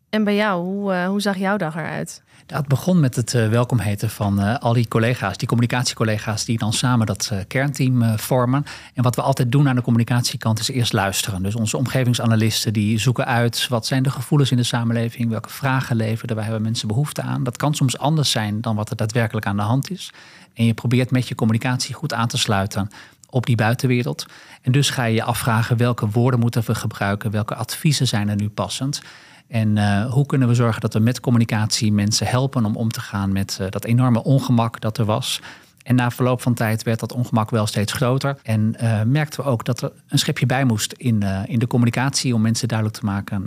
En 0.09 0.23
bij 0.23 0.35
jou, 0.35 0.63
hoe, 0.63 0.93
eh, 0.93 1.07
hoe 1.07 1.21
zag 1.21 1.37
jouw 1.37 1.57
dag 1.57 1.75
eruit? 1.75 2.23
Dat 2.45 2.67
begon 2.67 2.99
met 2.99 3.15
het 3.15 3.33
eh, 3.33 3.49
welkom 3.49 3.79
heten 3.79 4.09
van 4.09 4.39
eh, 4.39 4.55
al 4.57 4.73
die 4.73 4.87
collega's, 4.87 5.37
die 5.37 5.47
communicatiecollega's 5.47 6.45
die 6.45 6.57
dan 6.57 6.73
samen 6.73 7.05
dat 7.05 7.29
eh, 7.31 7.39
kernteam 7.47 8.19
vormen. 8.19 8.65
En 8.93 9.03
wat 9.03 9.15
we 9.15 9.21
altijd 9.21 9.51
doen 9.51 9.69
aan 9.69 9.75
de 9.75 9.81
communicatiekant 9.81 10.59
is 10.59 10.69
eerst 10.69 10.93
luisteren. 10.93 11.43
Dus 11.43 11.55
onze 11.55 11.77
omgevingsanalisten 11.77 12.73
die 12.73 12.97
zoeken 12.97 13.25
uit 13.25 13.67
wat 13.67 13.85
zijn 13.85 14.03
de 14.03 14.09
gevoelens 14.09 14.51
in 14.51 14.57
de 14.57 14.63
samenleving, 14.63 15.29
welke 15.29 15.49
vragen 15.49 15.95
leveren, 15.95 16.35
waar 16.35 16.43
hebben 16.43 16.63
mensen 16.63 16.87
behoefte 16.87 17.21
aan. 17.21 17.43
Dat 17.43 17.57
kan 17.57 17.73
soms 17.73 17.97
anders 17.97 18.31
zijn 18.31 18.61
dan 18.61 18.75
wat 18.75 18.89
er 18.89 18.95
daadwerkelijk 18.95 19.45
aan 19.45 19.57
de 19.57 19.61
hand 19.61 19.91
is. 19.91 20.13
En 20.53 20.65
je 20.65 20.73
probeert 20.73 21.11
met 21.11 21.27
je 21.27 21.35
communicatie 21.35 21.95
goed 21.95 22.13
aan 22.13 22.27
te 22.27 22.37
sluiten 22.37 22.89
op 23.29 23.45
die 23.45 23.55
buitenwereld. 23.55 24.25
En 24.61 24.71
dus 24.71 24.89
ga 24.89 25.03
je 25.03 25.15
je 25.15 25.23
afvragen 25.23 25.77
welke 25.77 26.09
woorden 26.09 26.39
moeten 26.39 26.63
we 26.65 26.75
gebruiken, 26.75 27.31
welke 27.31 27.55
adviezen 27.55 28.07
zijn 28.07 28.29
er 28.29 28.35
nu 28.35 28.49
passend. 28.49 29.01
En 29.47 29.77
eh, 29.77 30.11
hoe 30.11 30.25
kunnen 30.25 30.47
we 30.47 30.53
zorgen 30.53 30.81
dat 30.81 30.93
we 30.93 30.99
met 30.99 31.19
communicatie 31.19 31.91
mensen 31.91 32.27
helpen 32.27 32.65
om 32.65 32.75
om 32.75 32.91
te 32.91 33.01
gaan 33.01 33.31
met 33.31 33.57
eh, 33.61 33.67
dat 33.69 33.85
enorme 33.85 34.23
ongemak 34.23 34.81
dat 34.81 34.97
er 34.97 35.05
was. 35.05 35.41
En 35.83 35.95
na 35.95 36.11
verloop 36.11 36.41
van 36.41 36.53
tijd 36.53 36.83
werd 36.83 36.99
dat 36.99 37.13
ongemak 37.13 37.49
wel 37.49 37.65
steeds 37.65 37.93
groter. 37.93 38.37
En 38.43 38.75
eh, 38.75 39.01
merkten 39.01 39.43
we 39.43 39.49
ook 39.49 39.65
dat 39.65 39.81
er 39.81 39.91
een 40.07 40.19
schepje 40.19 40.45
bij 40.45 40.65
moest 40.65 40.93
in, 40.93 41.23
in 41.45 41.59
de 41.59 41.67
communicatie 41.67 42.33
om 42.33 42.41
mensen 42.41 42.67
duidelijk 42.67 42.99
te 42.99 43.05
maken 43.05 43.43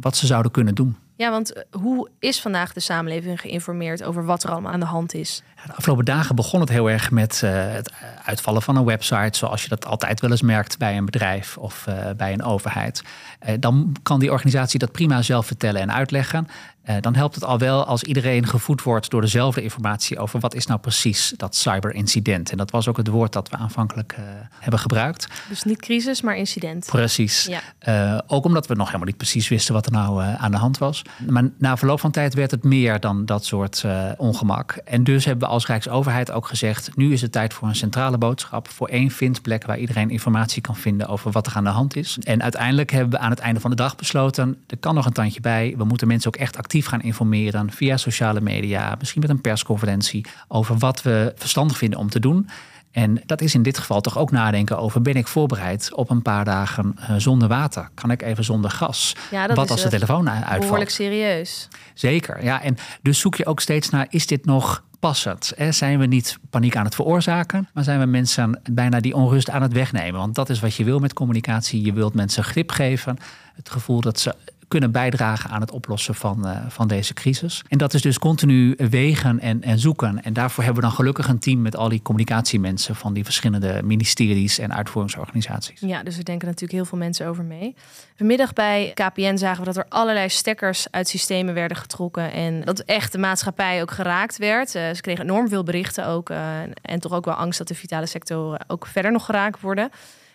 wat 0.00 0.16
ze 0.16 0.26
zouden 0.26 0.52
kunnen 0.52 0.74
doen. 0.74 0.96
Ja, 1.22 1.30
want 1.30 1.52
eh, 1.52 1.62
hoe 1.70 2.08
is 2.18 2.40
vandaag 2.40 2.72
de 2.72 2.80
samenleving 2.80 3.40
geïnformeerd 3.40 4.02
over 4.02 4.24
wat 4.24 4.42
er 4.42 4.50
allemaal 4.50 4.72
aan 4.72 4.80
de 4.80 4.86
hand 4.86 5.14
is? 5.14 5.42
De 5.66 5.72
afgelopen 5.72 6.04
dagen 6.04 6.36
begon 6.36 6.60
het 6.60 6.68
heel 6.68 6.90
erg 6.90 7.10
met 7.10 7.40
eh, 7.44 7.50
het 7.54 7.92
uitvallen 8.24 8.62
van 8.62 8.76
een 8.76 8.84
website, 8.84 9.38
zoals 9.38 9.62
je 9.62 9.68
dat 9.68 9.86
altijd 9.86 10.20
wel 10.20 10.30
eens 10.30 10.42
merkt 10.42 10.78
bij 10.78 10.96
een 10.96 11.04
bedrijf 11.04 11.56
of 11.56 11.86
eh, 11.86 12.10
bij 12.16 12.32
een 12.32 12.42
overheid. 12.42 13.02
Eh, 13.38 13.54
dan 13.60 13.96
kan 14.02 14.20
die 14.20 14.32
organisatie 14.32 14.78
dat 14.78 14.92
prima 14.92 15.22
zelf 15.22 15.46
vertellen 15.46 15.80
en 15.80 15.92
uitleggen. 15.92 16.48
Eh, 16.82 16.96
dan 17.00 17.14
helpt 17.14 17.34
het 17.34 17.44
al 17.44 17.58
wel 17.58 17.84
als 17.84 18.02
iedereen 18.02 18.46
gevoed 18.46 18.82
wordt 18.82 19.10
door 19.10 19.20
dezelfde 19.20 19.62
informatie 19.62 20.18
over 20.18 20.40
wat 20.40 20.54
is 20.54 20.66
nou 20.66 20.80
precies 20.80 21.34
dat 21.36 21.56
cyberincident. 21.56 22.50
En 22.50 22.56
dat 22.56 22.70
was 22.70 22.88
ook 22.88 22.96
het 22.96 23.08
woord 23.08 23.32
dat 23.32 23.48
we 23.48 23.56
aanvankelijk 23.56 24.12
eh, 24.12 24.24
hebben 24.58 24.80
gebruikt. 24.80 25.26
Dus 25.48 25.62
niet 25.62 25.80
crisis, 25.80 26.20
maar 26.20 26.36
incident. 26.36 26.86
Precies. 26.86 27.44
Ja. 27.44 27.60
Eh, 27.78 28.18
ook 28.26 28.44
omdat 28.44 28.66
we 28.66 28.74
nog 28.74 28.86
helemaal 28.86 29.06
niet 29.06 29.16
precies 29.16 29.48
wisten 29.48 29.74
wat 29.74 29.86
er 29.86 29.92
nou 29.92 30.22
aan 30.22 30.50
de 30.50 30.56
hand 30.56 30.78
was. 30.78 31.02
Maar 31.28 31.48
na 31.58 31.76
verloop 31.76 32.00
van 32.00 32.10
tijd 32.10 32.34
werd 32.34 32.50
het 32.50 32.64
meer 32.64 33.00
dan 33.00 33.24
dat 33.26 33.44
soort 33.44 33.84
ongemak. 34.16 34.72
En 34.84 35.04
dus 35.04 35.24
hebben 35.24 35.48
we 35.48 35.54
als 35.54 35.66
Rijksoverheid 35.66 36.30
ook 36.30 36.46
gezegd... 36.46 36.96
nu 36.96 37.12
is 37.12 37.20
het 37.20 37.32
tijd 37.32 37.54
voor 37.54 37.68
een 37.68 37.74
centrale 37.74 38.18
boodschap... 38.18 38.68
voor 38.68 38.88
één 38.88 39.10
vindplek 39.10 39.66
waar 39.66 39.78
iedereen 39.78 40.10
informatie 40.10 40.62
kan 40.62 40.76
vinden... 40.76 41.08
over 41.08 41.30
wat 41.30 41.46
er 41.46 41.56
aan 41.56 41.64
de 41.64 41.70
hand 41.70 41.96
is. 41.96 42.18
En 42.22 42.42
uiteindelijk 42.42 42.90
hebben 42.90 43.10
we 43.10 43.18
aan 43.18 43.30
het 43.30 43.38
einde 43.38 43.60
van 43.60 43.70
de 43.70 43.76
dag 43.76 43.96
besloten... 43.96 44.56
er 44.66 44.76
kan 44.76 44.94
nog 44.94 45.06
een 45.06 45.12
tandje 45.12 45.40
bij. 45.40 45.74
We 45.76 45.84
moeten 45.84 46.06
mensen 46.06 46.28
ook 46.28 46.40
echt 46.40 46.56
actief 46.56 46.71
gaan 46.80 47.02
informeren... 47.02 47.70
via 47.72 47.96
sociale 47.96 48.40
media, 48.40 48.94
misschien 48.98 49.20
met 49.20 49.30
een 49.30 49.40
persconferentie... 49.40 50.26
over 50.48 50.78
wat 50.78 51.02
we 51.02 51.32
verstandig 51.36 51.78
vinden 51.78 51.98
om 51.98 52.08
te 52.10 52.20
doen... 52.20 52.48
En 52.92 53.22
dat 53.26 53.40
is 53.40 53.54
in 53.54 53.62
dit 53.62 53.78
geval 53.78 54.00
toch 54.00 54.18
ook 54.18 54.30
nadenken 54.30 54.78
over: 54.78 55.02
ben 55.02 55.14
ik 55.14 55.26
voorbereid 55.26 55.94
op 55.94 56.10
een 56.10 56.22
paar 56.22 56.44
dagen 56.44 56.94
eh, 56.98 57.14
zonder 57.16 57.48
water? 57.48 57.88
Kan 57.94 58.10
ik 58.10 58.22
even 58.22 58.44
zonder 58.44 58.70
gas? 58.70 59.16
Ja, 59.30 59.46
dat 59.46 59.56
Wat 59.56 59.70
als 59.70 59.80
de 59.80 59.86
eh, 59.86 59.92
telefoon 59.92 60.26
u- 60.26 60.30
uitvalt? 60.30 60.60
behoorlijk 60.60 60.90
serieus. 60.90 61.68
Zeker, 61.94 62.44
ja. 62.44 62.62
En 62.62 62.76
dus 63.02 63.18
zoek 63.18 63.34
je 63.34 63.46
ook 63.46 63.60
steeds 63.60 63.90
naar: 63.90 64.06
is 64.10 64.26
dit 64.26 64.44
nog 64.44 64.84
passend? 65.00 65.52
Hè? 65.56 65.72
Zijn 65.72 65.98
we 65.98 66.06
niet 66.06 66.38
paniek 66.50 66.76
aan 66.76 66.84
het 66.84 66.94
veroorzaken, 66.94 67.68
maar 67.72 67.84
zijn 67.84 68.00
we 68.00 68.06
mensen 68.06 68.60
bijna 68.70 69.00
die 69.00 69.14
onrust 69.14 69.50
aan 69.50 69.62
het 69.62 69.72
wegnemen? 69.72 70.20
Want 70.20 70.34
dat 70.34 70.50
is 70.50 70.60
wat 70.60 70.74
je 70.74 70.84
wil 70.84 70.98
met 70.98 71.12
communicatie. 71.12 71.84
Je 71.84 71.92
wilt 71.92 72.14
mensen 72.14 72.44
grip 72.44 72.70
geven, 72.70 73.16
het 73.54 73.70
gevoel 73.70 74.00
dat 74.00 74.20
ze 74.20 74.34
kunnen 74.72 74.90
bijdragen 74.92 75.50
aan 75.50 75.60
het 75.60 75.70
oplossen 75.70 76.14
van, 76.14 76.46
eh, 76.46 76.56
van 76.68 76.88
deze 76.88 77.14
crisis. 77.14 77.62
En 77.68 77.78
dat 77.78 77.94
is 77.94 78.02
dus 78.02 78.18
continu 78.18 78.74
wegen 78.76 79.40
en, 79.40 79.62
en 79.62 79.78
zoeken. 79.78 80.22
En 80.22 80.32
daarvoor 80.32 80.64
hebben 80.64 80.82
we 80.82 80.88
dan 80.88 80.96
gelukkig 80.96 81.28
een 81.28 81.38
team 81.38 81.62
met 81.62 81.76
al 81.76 81.88
die 81.88 82.02
communicatiemensen 82.02 82.96
van 82.96 83.12
die 83.12 83.24
verschillende 83.24 83.80
ministeries 83.84 84.58
en 84.58 84.74
uitvoeringsorganisaties. 84.74 85.80
Ja, 85.80 86.02
dus 86.02 86.18
er 86.18 86.24
denken 86.24 86.46
natuurlijk 86.46 86.72
heel 86.72 86.84
veel 86.84 86.98
mensen 86.98 87.26
over 87.26 87.44
mee. 87.44 87.74
Vanmiddag 88.16 88.52
bij 88.52 88.90
KPN 88.94 89.36
zagen 89.36 89.58
we 89.58 89.64
dat 89.64 89.76
er 89.76 89.86
allerlei 89.88 90.28
stekkers 90.28 90.86
uit 90.90 91.08
systemen 91.08 91.54
werden 91.54 91.76
getrokken. 91.76 92.32
En 92.32 92.60
dat 92.64 92.78
echt 92.80 93.12
de 93.12 93.18
maatschappij 93.18 93.82
ook 93.82 93.90
geraakt 93.90 94.38
werd. 94.38 94.74
Eh, 94.74 94.90
ze 94.94 95.00
kregen 95.00 95.24
enorm 95.24 95.48
veel 95.48 95.62
berichten 95.62 96.06
ook. 96.06 96.30
eh, 96.30 96.60
en 96.82 97.00
toch 97.00 97.12
ook 97.12 97.24
wel 97.24 97.34
angst 97.34 97.58
dat 97.58 97.68
de 97.68 97.74
vitale 97.74 98.06
sectoren 98.06 98.64
ook 98.66 98.86
verder 98.86 99.12
nog 99.12 99.24
geraakt 99.24 99.60
worden. 99.60 99.90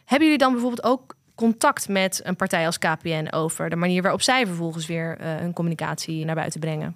Hebben 0.06 0.28
jullie 0.28 0.44
dan 0.44 0.52
bijvoorbeeld 0.52 0.84
ook 0.84 1.16
contact 1.38 1.90
met 1.90 2.22
een 2.24 2.36
partij 2.36 2.66
als 2.66 2.78
KPN 2.78 3.28
over 3.32 3.70
de 3.70 3.76
manier 3.76 4.02
waarop 4.02 4.22
zij 4.22 4.46
vervolgens 4.46 4.86
weer 4.86 5.18
eh, 5.18 5.36
hun 5.36 5.54
communicatie 5.54 6.26
naar 6.26 6.36
buiten 6.36 6.60
brengen? 6.60 6.96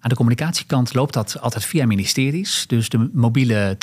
Aan 0.00 0.10
de 0.10 0.16
communicatiekant 0.16 0.94
loopt 0.94 1.14
dat 1.14 1.40
altijd 1.40 1.64
via 1.64 1.86
ministeries. 1.86 2.66
Dus 2.66 2.88
de 2.88 3.10
mobiele 3.12 3.76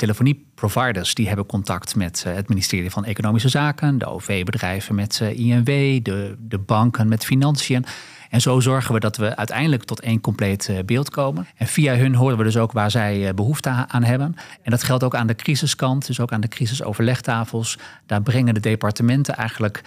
telefonieproviders 0.62 1.14
die 1.14 1.26
hebben 1.26 1.46
contact 1.46 1.96
met 1.96 2.24
eh, 2.26 2.34
het 2.34 2.48
ministerie 2.48 2.90
van 2.90 3.04
Economische 3.04 3.48
Zaken, 3.48 3.98
de 3.98 4.06
OV-bedrijven 4.06 4.94
met 4.94 5.20
eh, 5.20 5.38
INW, 5.38 5.66
de, 6.04 6.36
de 6.38 6.58
banken 6.58 7.08
met 7.08 7.24
financiën. 7.24 7.84
En 8.32 8.40
zo 8.40 8.60
zorgen 8.60 8.94
we 8.94 9.00
dat 9.00 9.16
we 9.16 9.36
uiteindelijk 9.36 9.84
tot 9.84 10.00
één 10.00 10.20
compleet 10.20 10.68
eh, 10.68 10.78
beeld 10.84 11.10
komen. 11.10 11.46
En 11.56 11.66
via 11.66 11.96
hun 11.96 12.14
horen 12.14 12.38
we 12.38 12.44
dus 12.44 12.56
ook 12.56 12.72
waar 12.72 12.90
zij 12.90 13.28
eh, 13.28 13.34
behoefte 13.34 13.68
aan 13.68 14.02
hebben. 14.02 14.36
En 14.62 14.70
dat 14.70 14.82
geldt 14.82 15.04
ook 15.04 15.14
aan 15.14 15.26
de 15.26 15.34
crisiskant, 15.34 16.06
dus 16.06 16.20
ook 16.20 16.32
aan 16.32 16.40
de 16.40 16.48
crisisoverlegtafels. 16.48 17.78
Daar 18.06 18.22
brengen 18.22 18.54
de 18.54 18.60
departementen 18.60 19.34
eigenlijk 19.34 19.82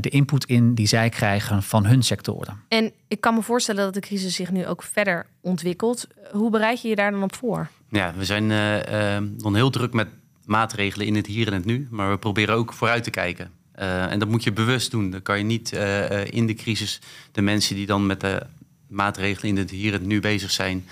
de 0.00 0.08
input 0.08 0.44
in 0.44 0.74
die 0.74 0.86
zij 0.86 1.08
krijgen 1.08 1.62
van 1.62 1.86
hun 1.86 2.02
sectoren. 2.02 2.62
En 2.68 2.92
ik 3.08 3.20
kan 3.20 3.34
me 3.34 3.42
voorstellen 3.42 3.84
dat 3.84 3.94
de 3.94 4.00
crisis 4.00 4.34
zich 4.34 4.50
nu 4.50 4.66
ook 4.66 4.82
verder 4.82 5.26
ontwikkelt. 5.40 6.06
Hoe 6.32 6.50
bereid 6.50 6.82
je 6.82 6.88
je 6.88 6.94
daar 6.94 7.10
dan 7.10 7.22
op 7.22 7.34
voor? 7.34 7.68
Ja, 7.90 8.14
we 8.16 8.24
zijn 8.24 8.50
eh, 8.50 9.16
eh, 9.16 9.24
dan 9.36 9.54
heel 9.54 9.70
druk 9.70 9.92
met 9.92 10.08
maatregelen 10.44 11.06
in 11.06 11.14
het 11.14 11.26
hier 11.26 11.46
en 11.46 11.52
het 11.52 11.64
nu. 11.64 11.88
Maar 11.90 12.10
we 12.10 12.18
proberen 12.18 12.54
ook 12.54 12.72
vooruit 12.72 13.04
te 13.04 13.10
kijken. 13.10 13.50
Eh, 13.72 14.12
en 14.12 14.18
dat 14.18 14.28
moet 14.28 14.44
je 14.44 14.52
bewust 14.52 14.90
doen. 14.90 15.10
Dan 15.10 15.22
kan 15.22 15.38
je 15.38 15.44
niet 15.44 15.72
eh, 15.72 16.24
in 16.24 16.46
de 16.46 16.54
crisis 16.54 17.00
de 17.32 17.42
mensen 17.42 17.74
die 17.74 17.86
dan 17.86 18.06
met 18.06 18.20
de 18.20 18.42
maatregelen 18.88 19.48
in 19.48 19.56
het 19.56 19.70
hier 19.70 19.92
en 19.92 19.98
het 19.98 20.08
nu 20.08 20.20
bezig 20.20 20.50
zijn, 20.50 20.86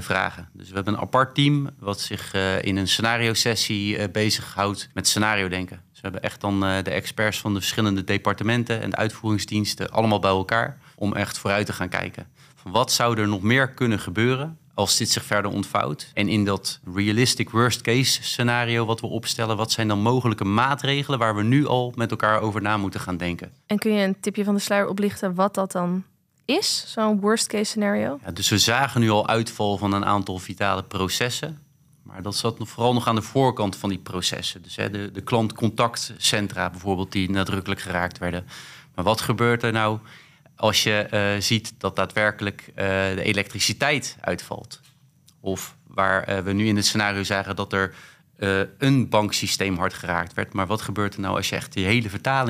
vragen. 0.00 0.48
Dus 0.52 0.68
we 0.68 0.74
hebben 0.74 0.94
een 0.94 1.00
apart 1.00 1.34
team 1.34 1.70
wat 1.78 2.00
zich 2.00 2.34
in 2.60 2.76
een 2.76 2.88
scenario-sessie 2.88 4.08
bezighoudt 4.08 4.88
met 4.94 5.08
scenario 5.08 5.48
denken. 5.48 5.80
Dus 5.90 6.00
we 6.00 6.02
hebben 6.02 6.22
echt 6.22 6.40
dan 6.40 6.60
de 6.60 6.90
experts 6.90 7.40
van 7.40 7.54
de 7.54 7.60
verschillende 7.60 8.04
departementen 8.04 8.82
en 8.82 8.90
de 8.90 8.96
uitvoeringsdiensten 8.96 9.90
allemaal 9.90 10.18
bij 10.18 10.30
elkaar 10.30 10.78
om 10.94 11.14
echt 11.14 11.38
vooruit 11.38 11.66
te 11.66 11.72
gaan 11.72 11.88
kijken. 11.88 12.26
Van 12.54 12.72
wat 12.72 12.92
zou 12.92 13.20
er 13.20 13.28
nog 13.28 13.42
meer 13.42 13.70
kunnen 13.70 14.00
gebeuren 14.00 14.58
als 14.78 14.96
dit 14.96 15.10
zich 15.10 15.24
verder 15.24 15.50
ontvouwt? 15.50 16.10
En 16.14 16.28
in 16.28 16.44
dat 16.44 16.80
realistic 16.94 17.50
worst 17.50 17.80
case 17.80 18.22
scenario 18.22 18.84
wat 18.84 19.00
we 19.00 19.06
opstellen, 19.06 19.56
wat 19.56 19.70
zijn 19.70 19.88
dan 19.88 20.00
mogelijke 20.00 20.44
maatregelen 20.44 21.18
waar 21.18 21.36
we 21.36 21.42
nu 21.42 21.66
al 21.66 21.92
met 21.96 22.10
elkaar 22.10 22.40
over 22.40 22.62
na 22.62 22.76
moeten 22.76 23.00
gaan 23.00 23.16
denken? 23.16 23.52
En 23.66 23.78
kun 23.78 23.92
je 23.92 24.04
een 24.06 24.20
tipje 24.20 24.44
van 24.44 24.54
de 24.54 24.60
sluier 24.60 24.88
oplichten 24.88 25.34
wat 25.34 25.54
dat 25.54 25.72
dan 25.72 26.04
is? 26.44 26.84
Zo'n 26.86 27.20
worst 27.20 27.46
case 27.46 27.64
scenario? 27.64 28.18
Ja, 28.24 28.30
dus 28.30 28.48
we 28.48 28.58
zagen 28.58 29.00
nu 29.00 29.10
al 29.10 29.28
uitval 29.28 29.76
van 29.78 29.92
een 29.92 30.04
aantal 30.04 30.38
vitale 30.38 30.82
processen. 30.84 31.62
Maar 32.02 32.22
dat 32.22 32.36
zat 32.36 32.58
nog- 32.58 32.68
vooral 32.68 32.92
nog 32.92 33.06
aan 33.06 33.14
de 33.14 33.22
voorkant 33.22 33.76
van 33.76 33.88
die 33.88 33.98
processen. 33.98 34.62
Dus 34.62 34.76
hè, 34.76 34.90
de, 34.90 35.10
de 35.12 35.20
klantcontactcentra 35.20 36.70
bijvoorbeeld, 36.70 37.12
die 37.12 37.30
nadrukkelijk 37.30 37.80
geraakt 37.80 38.18
werden. 38.18 38.46
Maar 38.94 39.04
wat 39.04 39.20
gebeurt 39.20 39.62
er 39.62 39.72
nou 39.72 39.98
als 40.58 40.82
je 40.82 40.92
eh, 40.92 41.40
ziet 41.40 41.74
dat 41.78 41.96
daadwerkelijk 41.96 42.70
eh, 42.74 42.86
de 43.14 43.22
elektriciteit 43.22 44.16
uitvalt? 44.20 44.80
Of 45.40 45.76
waar 45.86 46.22
eh, 46.22 46.38
we 46.38 46.52
nu 46.52 46.66
in 46.66 46.76
het 46.76 46.86
scenario 46.86 47.22
zagen 47.22 47.56
dat 47.56 47.72
er 47.72 47.94
een 48.78 49.08
banksysteem 49.08 49.76
hard 49.76 49.94
geraakt 49.94 50.34
werd. 50.34 50.52
Maar 50.52 50.66
wat 50.66 50.80
gebeurt 50.80 51.14
er 51.14 51.20
nou 51.20 51.36
als 51.36 51.48
je 51.48 51.56
echt 51.56 51.74
je 51.74 51.80
hele 51.80 52.08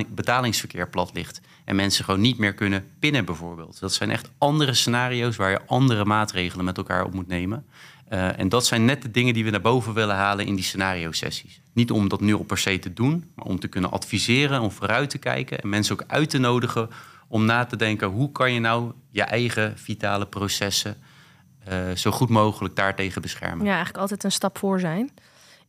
betalingsverkeer 0.08 0.88
plat 0.88 1.10
ligt 1.14 1.40
en 1.64 1.76
mensen 1.76 2.04
gewoon 2.04 2.20
niet 2.20 2.38
meer 2.38 2.54
kunnen 2.54 2.88
pinnen 2.98 3.24
bijvoorbeeld? 3.24 3.80
Dat 3.80 3.92
zijn 3.92 4.10
echt 4.10 4.30
andere 4.38 4.74
scenario's 4.74 5.36
waar 5.36 5.50
je 5.50 5.66
andere 5.66 6.04
maatregelen 6.04 6.64
met 6.64 6.76
elkaar 6.76 7.04
op 7.04 7.14
moet 7.14 7.26
nemen. 7.26 7.66
En 8.08 8.48
dat 8.48 8.66
zijn 8.66 8.84
net 8.84 9.02
de 9.02 9.10
dingen 9.10 9.34
die 9.34 9.44
we 9.44 9.50
naar 9.50 9.60
boven 9.60 9.94
willen 9.94 10.16
halen 10.16 10.46
in 10.46 10.54
die 10.54 10.64
scenario-sessies. 10.64 11.60
Niet 11.72 11.90
om 11.90 12.08
dat 12.08 12.20
nu 12.20 12.34
al 12.34 12.42
per 12.44 12.58
se 12.58 12.78
te 12.78 12.92
doen, 12.92 13.30
maar 13.34 13.46
om 13.46 13.58
te 13.58 13.68
kunnen 13.68 13.90
adviseren, 13.90 14.60
om 14.60 14.70
vooruit 14.70 15.10
te 15.10 15.18
kijken 15.18 15.60
en 15.60 15.68
mensen 15.68 15.92
ook 15.92 16.04
uit 16.06 16.30
te 16.30 16.38
nodigen 16.38 16.88
om 17.28 17.44
na 17.44 17.64
te 17.64 17.76
denken 17.76 18.08
hoe 18.08 18.32
kan 18.32 18.52
je 18.52 18.60
nou 18.60 18.92
je 19.10 19.22
eigen 19.22 19.78
vitale 19.78 20.26
processen 20.26 20.96
uh, 21.68 21.96
zo 21.96 22.10
goed 22.10 22.28
mogelijk 22.28 22.76
daartegen 22.76 23.22
beschermen. 23.22 23.64
Ja, 23.64 23.72
eigenlijk 23.72 23.98
altijd 23.98 24.24
een 24.24 24.32
stap 24.32 24.58
voor 24.58 24.80
zijn. 24.80 25.10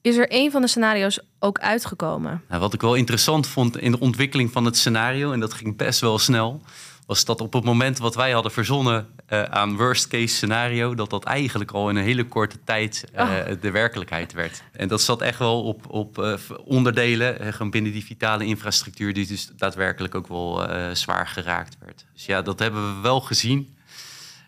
Is 0.02 0.18
er 0.18 0.26
een 0.30 0.52
van 0.52 0.62
de 0.62 0.68
scenario's 0.68 1.20
ook 1.40 1.60
uitgekomen? 1.60 2.42
Nou, 2.48 2.62
wat 2.62 2.74
ik 2.74 2.82
wel 2.82 2.96
interessant 2.96 3.48
vond 3.48 3.78
in 3.78 3.92
de 3.92 4.00
ontwikkeling 4.00 4.52
van 4.52 4.66
het 4.66 4.78
scenario, 4.78 5.32
en 5.32 5.40
dat 5.40 5.54
ging 5.54 5.78
best 5.78 6.00
wel 6.00 6.20
snel, 6.20 6.62
was 7.10 7.26
dat 7.26 7.42
op 7.42 7.54
het 7.54 7.64
moment 7.64 7.98
wat 7.98 8.16
wij 8.16 8.32
hadden 8.32 8.52
verzonnen 8.52 9.08
uh, 9.30 9.44
aan 9.44 9.78
worst 9.78 10.08
case 10.08 10.36
scenario, 10.36 10.96
dat 10.96 11.10
dat 11.10 11.24
eigenlijk 11.24 11.72
al 11.72 11.90
in 11.90 11.96
een 11.96 12.04
hele 12.04 12.26
korte 12.26 12.58
tijd 12.64 13.06
uh, 13.16 13.22
oh. 13.22 13.62
de 13.62 13.72
werkelijkheid 13.72 14.34
werd. 14.34 14.64
En 14.72 14.88
dat 14.88 15.02
zat 15.02 15.22
echt 15.22 15.40
wel 15.40 15.64
op, 15.64 15.90
op 15.90 16.18
uh, 16.18 16.34
onderdelen 16.66 17.54
gewoon 17.54 17.72
binnen 17.72 17.92
die 17.92 18.06
vitale 18.06 18.46
infrastructuur, 18.46 19.14
die 19.14 19.28
dus 19.28 19.52
daadwerkelijk 19.58 20.16
ook 20.16 20.28
wel 20.28 20.70
zwaar 20.94 21.28
geraakt 21.28 21.78
werd. 21.80 22.06
Dus 22.14 22.26
ja, 22.26 22.42
dat 22.42 22.60
hebben 22.60 22.96
we 22.96 23.02
wel 23.02 23.22
gezien. 23.22 23.78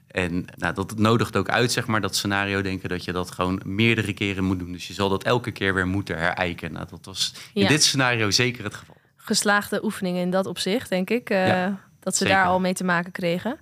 En 0.07 0.45
nou, 0.55 0.73
dat 0.73 0.97
nodigt 0.97 1.35
ook 1.35 1.49
uit, 1.49 1.71
zeg 1.71 1.87
maar, 1.87 2.01
dat 2.01 2.15
scenario 2.15 2.61
denken 2.61 2.89
dat 2.89 3.03
je 3.03 3.11
dat 3.11 3.31
gewoon 3.31 3.61
meerdere 3.65 4.13
keren 4.13 4.43
moet 4.43 4.59
doen. 4.59 4.71
Dus 4.71 4.87
je 4.87 4.93
zal 4.93 5.09
dat 5.09 5.23
elke 5.23 5.51
keer 5.51 5.73
weer 5.73 5.87
moeten 5.87 6.17
herijken. 6.17 6.71
Nou, 6.71 6.85
dat 6.89 7.05
was 7.05 7.33
in 7.53 7.67
dit 7.67 7.83
scenario 7.83 8.31
zeker 8.31 8.63
het 8.63 8.75
geval. 8.75 8.95
Geslaagde 9.15 9.83
oefeningen 9.83 10.21
in 10.21 10.31
dat 10.31 10.45
opzicht, 10.45 10.89
denk 10.89 11.09
ik. 11.09 11.29
Ja, 11.29 11.89
dat 12.01 12.15
ze 12.15 12.25
daar 12.25 12.45
al 12.45 12.59
mee 12.59 12.73
te 12.73 12.83
maken 12.83 13.11
kregen. 13.11 13.59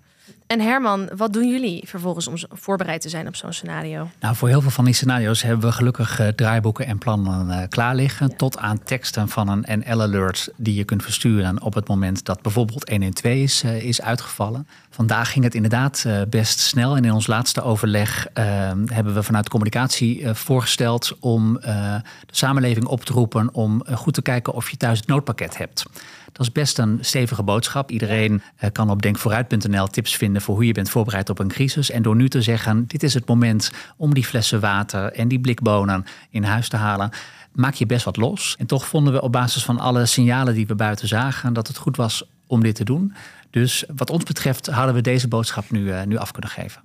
En 0.49 0.59
Herman, 0.59 1.09
wat 1.15 1.33
doen 1.33 1.49
jullie 1.49 1.83
vervolgens 1.87 2.27
om 2.27 2.35
voorbereid 2.49 3.01
te 3.01 3.09
zijn 3.09 3.27
op 3.27 3.35
zo'n 3.35 3.53
scenario? 3.53 4.09
Nou, 4.19 4.35
voor 4.35 4.47
heel 4.47 4.61
veel 4.61 4.71
van 4.71 4.85
die 4.85 4.93
scenario's 4.93 5.41
hebben 5.41 5.69
we 5.69 5.75
gelukkig 5.75 6.19
uh, 6.19 6.27
draaiboeken 6.27 6.85
en 6.85 6.97
plannen 6.97 7.47
uh, 7.47 7.63
klaar 7.67 7.95
liggen. 7.95 8.35
Tot 8.35 8.57
aan 8.57 8.83
teksten 8.83 9.29
van 9.29 9.47
een 9.47 9.83
NL-alert 9.85 10.49
die 10.55 10.75
je 10.75 10.83
kunt 10.83 11.03
versturen 11.03 11.61
op 11.61 11.73
het 11.73 11.87
moment 11.87 12.25
dat 12.25 12.41
bijvoorbeeld 12.41 12.89
112 12.89 13.33
is, 13.35 13.63
uh, 13.63 13.83
is 13.83 14.01
uitgevallen. 14.01 14.67
Vandaag 14.89 15.31
ging 15.31 15.43
het 15.43 15.55
inderdaad 15.55 16.05
best 16.29 16.59
snel. 16.59 16.95
En 16.95 17.05
in 17.05 17.11
ons 17.11 17.27
laatste 17.27 17.61
overleg 17.61 18.27
hebben 18.85 19.13
we 19.13 19.23
vanuit 19.23 19.49
communicatie 19.49 20.27
voorgesteld 20.33 21.17
om 21.19 21.53
de 21.53 22.01
samenleving 22.31 22.85
op 22.85 23.05
te 23.05 23.13
roepen 23.13 23.53
om 23.53 23.83
goed 23.93 24.13
te 24.13 24.21
kijken 24.21 24.53
of 24.53 24.69
je 24.69 24.77
thuis 24.77 24.99
het 24.99 25.07
noodpakket 25.07 25.57
hebt. 25.57 25.85
Dat 26.31 26.47
is 26.47 26.51
best 26.51 26.77
een 26.77 26.97
stevige 27.01 27.43
boodschap. 27.43 27.91
Iedereen 27.91 28.41
eh, 28.55 28.71
kan 28.71 28.89
op 28.89 29.01
denkvooruit.nl 29.01 29.87
tips 29.87 30.15
vinden 30.15 30.38
voor 30.41 30.55
hoe 30.55 30.65
je 30.65 30.73
bent 30.73 30.89
voorbereid 30.89 31.29
op 31.29 31.39
een 31.39 31.47
crisis. 31.47 31.91
En 31.91 32.01
door 32.01 32.15
nu 32.15 32.29
te 32.29 32.41
zeggen, 32.41 32.87
dit 32.87 33.03
is 33.03 33.13
het 33.13 33.27
moment 33.27 33.71
om 33.97 34.13
die 34.13 34.25
flessen 34.25 34.59
water 34.59 35.11
en 35.11 35.27
die 35.27 35.39
blikbonen 35.39 36.05
in 36.29 36.43
huis 36.43 36.69
te 36.69 36.77
halen 36.77 37.11
maak 37.51 37.73
je 37.73 37.85
best 37.85 38.05
wat 38.05 38.17
los. 38.17 38.55
En 38.57 38.65
toch 38.65 38.87
vonden 38.87 39.13
we 39.13 39.21
op 39.21 39.31
basis 39.31 39.63
van 39.63 39.79
alle 39.79 40.05
signalen 40.05 40.53
die 40.53 40.67
we 40.67 40.75
buiten 40.75 41.07
zagen 41.07 41.53
dat 41.53 41.67
het 41.67 41.77
goed 41.77 41.97
was 41.97 42.23
om 42.47 42.63
dit 42.63 42.75
te 42.75 42.83
doen. 42.83 43.13
Dus 43.49 43.83
wat 43.95 44.09
ons 44.09 44.23
betreft 44.23 44.67
hadden 44.67 44.95
we 44.95 45.01
deze 45.01 45.27
boodschap 45.27 45.69
nu, 45.69 45.81
uh, 45.81 46.03
nu 46.03 46.17
af 46.17 46.31
kunnen 46.31 46.49
geven. 46.49 46.81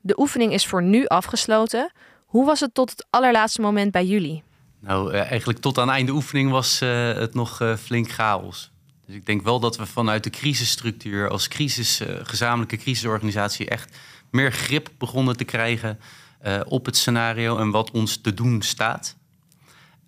De 0.00 0.18
oefening 0.20 0.52
is 0.52 0.66
voor 0.66 0.82
nu 0.82 1.06
afgesloten. 1.06 1.92
Hoe 2.24 2.46
was 2.46 2.60
het 2.60 2.74
tot 2.74 2.90
het 2.90 3.06
allerlaatste 3.10 3.60
moment 3.60 3.90
bij 3.90 4.06
jullie? 4.06 4.42
Nou, 4.80 5.12
uh, 5.12 5.30
eigenlijk 5.30 5.58
tot 5.58 5.78
aan 5.78 5.90
einde 5.90 6.12
oefening 6.12 6.50
was 6.50 6.82
uh, 6.82 7.12
het 7.12 7.34
nog 7.34 7.76
flink 7.78 8.10
chaos. 8.10 8.72
Dus 9.06 9.14
ik 9.14 9.26
denk 9.26 9.42
wel 9.42 9.60
dat 9.60 9.76
we 9.76 9.86
vanuit 9.86 10.24
de 10.24 10.30
crisisstructuur 10.30 11.28
als 11.28 11.48
crisis, 11.48 12.00
uh, 12.00 12.08
gezamenlijke 12.22 12.76
crisisorganisatie 12.76 13.68
echt 13.68 13.96
meer 14.30 14.52
grip 14.52 14.90
begonnen 14.98 15.36
te 15.36 15.44
krijgen 15.44 16.00
uh, 16.46 16.60
op 16.64 16.86
het 16.86 16.96
scenario 16.96 17.58
en 17.58 17.70
wat 17.70 17.90
ons 17.90 18.16
te 18.16 18.34
doen 18.34 18.62
staat. 18.62 19.16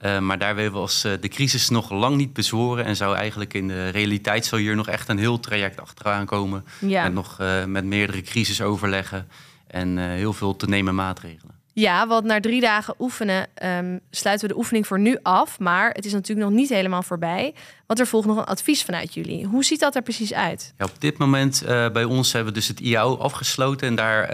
Uh, 0.00 0.19
maar 0.19 0.38
daar 0.38 0.55
we 0.73 0.79
als 0.79 1.03
de 1.03 1.29
crisis 1.29 1.69
nog 1.69 1.91
lang 1.91 2.17
niet 2.17 2.33
bezworen 2.33 2.85
en 2.85 2.97
zou 2.97 3.17
eigenlijk 3.17 3.55
in 3.55 3.69
de 3.69 3.88
realiteit 3.88 4.47
zou 4.47 4.61
hier 4.61 4.76
nog 4.76 4.88
echt 4.88 5.09
een 5.09 5.19
heel 5.19 5.41
traject 5.41 5.81
achteraan 5.81 6.26
komen. 6.26 6.65
Ja. 6.79 7.03
Met 7.03 7.12
nog 7.12 7.38
met 7.67 7.85
meerdere 7.85 8.23
crisisoverleggen 8.23 9.29
en 9.67 9.99
heel 9.99 10.33
veel 10.33 10.57
te 10.57 10.69
nemen 10.69 10.95
maatregelen. 10.95 11.55
Ja, 11.78 12.06
want 12.06 12.25
na 12.25 12.40
drie 12.40 12.61
dagen 12.61 12.95
oefenen 12.99 13.47
um, 13.64 14.00
sluiten 14.11 14.49
we 14.49 14.54
de 14.54 14.59
oefening 14.59 14.87
voor 14.87 14.99
nu 14.99 15.18
af. 15.23 15.59
Maar 15.59 15.90
het 15.90 16.04
is 16.04 16.12
natuurlijk 16.12 16.49
nog 16.49 16.56
niet 16.56 16.68
helemaal 16.68 17.02
voorbij. 17.02 17.54
Want 17.87 18.00
er 18.00 18.06
volgt 18.06 18.26
nog 18.26 18.37
een 18.37 18.45
advies 18.45 18.83
vanuit 18.83 19.14
jullie. 19.14 19.45
Hoe 19.47 19.64
ziet 19.64 19.80
dat 19.80 19.95
er 19.95 20.02
precies 20.02 20.33
uit? 20.33 20.75
Ja, 20.78 20.84
op 20.84 21.00
dit 21.00 21.19
moment 21.19 21.62
uh, 21.62 21.91
bij 21.91 22.04
ons 22.04 22.32
hebben 22.32 22.52
we 22.52 22.58
dus 22.58 22.69
het 22.69 22.80
IAO 22.80 23.17
afgesloten. 23.17 23.89
En 23.89 23.95
daar 23.95 24.32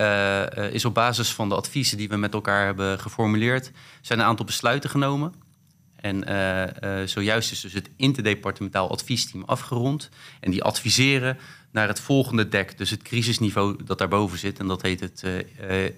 uh, 0.58 0.74
is 0.74 0.84
op 0.84 0.94
basis 0.94 1.32
van 1.32 1.48
de 1.48 1.54
adviezen 1.54 1.96
die 1.96 2.08
we 2.08 2.16
met 2.16 2.34
elkaar 2.34 2.64
hebben 2.64 2.98
geformuleerd... 2.98 3.70
zijn 4.00 4.18
een 4.18 4.24
aantal 4.24 4.46
besluiten 4.46 4.90
genomen. 4.90 5.34
En 5.96 6.30
uh, 6.30 7.06
zojuist 7.06 7.52
is 7.52 7.60
dus 7.60 7.72
het 7.72 7.90
interdepartementaal 7.96 8.90
adviesteam 8.90 9.42
afgerond. 9.46 10.08
En 10.40 10.50
die 10.50 10.62
adviseren 10.62 11.38
naar 11.72 11.88
het 11.88 12.00
volgende 12.00 12.48
dek, 12.48 12.78
dus 12.78 12.90
het 12.90 13.02
crisisniveau 13.02 13.84
dat 13.84 13.98
daarboven 13.98 14.38
zit. 14.38 14.58
En 14.58 14.66
dat 14.66 14.82
heet 14.82 15.00
het, 15.00 15.22
uh, 15.24 15.32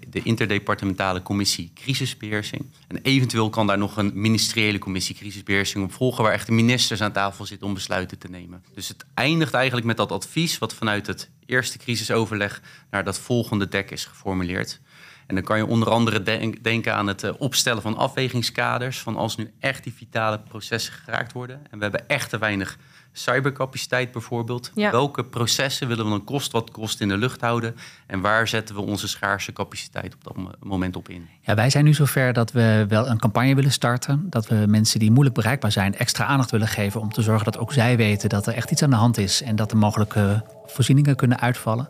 de 0.08 0.22
Interdepartementale 0.22 1.22
Commissie 1.22 1.70
Crisisbeheersing. 1.74 2.66
En 2.88 2.98
eventueel 3.02 3.50
kan 3.50 3.66
daar 3.66 3.78
nog 3.78 3.96
een 3.96 4.10
ministeriële 4.14 4.78
commissie 4.78 5.14
crisisbeheersing 5.14 5.84
op 5.84 5.92
volgen, 5.92 6.22
waar 6.24 6.32
echt 6.32 6.46
de 6.46 6.52
ministers 6.52 7.00
aan 7.02 7.12
tafel 7.12 7.46
zitten 7.46 7.66
om 7.66 7.74
besluiten 7.74 8.18
te 8.18 8.28
nemen. 8.28 8.64
Dus 8.74 8.88
het 8.88 9.04
eindigt 9.14 9.54
eigenlijk 9.54 9.86
met 9.86 9.96
dat 9.96 10.12
advies, 10.12 10.58
wat 10.58 10.74
vanuit 10.74 11.06
het 11.06 11.30
eerste 11.46 11.78
crisisoverleg 11.78 12.62
naar 12.90 13.04
dat 13.04 13.18
volgende 13.18 13.68
dek 13.68 13.90
is 13.90 14.04
geformuleerd. 14.04 14.80
En 15.26 15.34
dan 15.34 15.44
kan 15.44 15.56
je 15.56 15.66
onder 15.66 15.90
andere 15.90 16.22
denken 16.62 16.94
aan 16.94 17.06
het 17.06 17.22
eh, 17.22 17.30
opstellen 17.38 17.82
van 17.82 17.96
afwegingskaders. 17.96 18.98
Van 18.98 19.16
als 19.16 19.36
nu 19.36 19.52
echt 19.60 19.84
die 19.84 19.94
vitale 19.94 20.38
processen 20.38 20.92
geraakt 20.92 21.32
worden. 21.32 21.60
En 21.70 21.78
we 21.78 21.82
hebben 21.82 22.08
echt 22.08 22.30
te 22.30 22.38
weinig 22.38 22.78
cybercapaciteit 23.16 24.12
bijvoorbeeld. 24.12 24.70
Welke 24.74 25.24
processen 25.24 25.88
willen 25.88 26.04
we 26.04 26.10
dan 26.10 26.24
kost 26.24 26.52
wat 26.52 26.70
kost 26.70 27.00
in 27.00 27.08
de 27.08 27.16
lucht 27.16 27.40
houden? 27.40 27.76
En 28.06 28.20
waar 28.20 28.48
zetten 28.48 28.74
we 28.74 28.80
onze 28.80 29.08
schaarse 29.08 29.52
capaciteit 29.52 30.14
op 30.14 30.24
dat 30.24 30.58
moment 30.60 30.96
op 30.96 31.08
in? 31.08 31.28
Ja, 31.40 31.54
wij 31.54 31.70
zijn 31.70 31.84
nu 31.84 31.94
zover 31.94 32.32
dat 32.32 32.52
we 32.52 32.84
wel 32.88 33.08
een 33.08 33.18
campagne 33.18 33.54
willen 33.54 33.72
starten. 33.72 34.26
Dat 34.30 34.48
we 34.48 34.64
mensen 34.68 34.98
die 34.98 35.10
moeilijk 35.10 35.34
bereikbaar 35.34 35.72
zijn 35.72 35.94
extra 35.94 36.24
aandacht 36.24 36.50
willen 36.50 36.68
geven. 36.68 37.00
Om 37.00 37.12
te 37.12 37.22
zorgen 37.22 37.44
dat 37.44 37.58
ook 37.58 37.72
zij 37.72 37.96
weten 37.96 38.28
dat 38.28 38.46
er 38.46 38.54
echt 38.54 38.70
iets 38.70 38.82
aan 38.82 38.90
de 38.90 38.96
hand 38.96 39.18
is. 39.18 39.42
En 39.42 39.56
dat 39.56 39.70
er 39.70 39.76
mogelijke 39.76 40.44
voorzieningen 40.66 41.16
kunnen 41.16 41.40
uitvallen. 41.40 41.88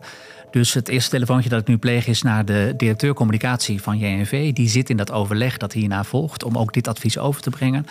Dus 0.55 0.73
het 0.73 0.87
eerste 0.87 1.09
telefoontje 1.09 1.49
dat 1.49 1.59
ik 1.59 1.67
nu 1.67 1.77
pleeg 1.77 2.07
is 2.07 2.21
naar 2.21 2.45
de 2.45 2.73
directeur 2.77 3.13
communicatie 3.13 3.81
van 3.81 3.97
JNV. 3.97 4.53
Die 4.53 4.69
zit 4.69 4.89
in 4.89 4.97
dat 4.97 5.11
overleg 5.11 5.57
dat 5.57 5.73
hierna 5.73 6.03
volgt 6.03 6.43
om 6.43 6.57
ook 6.57 6.73
dit 6.73 6.87
advies 6.87 7.17
over 7.17 7.41
te 7.41 7.49
brengen. 7.49 7.85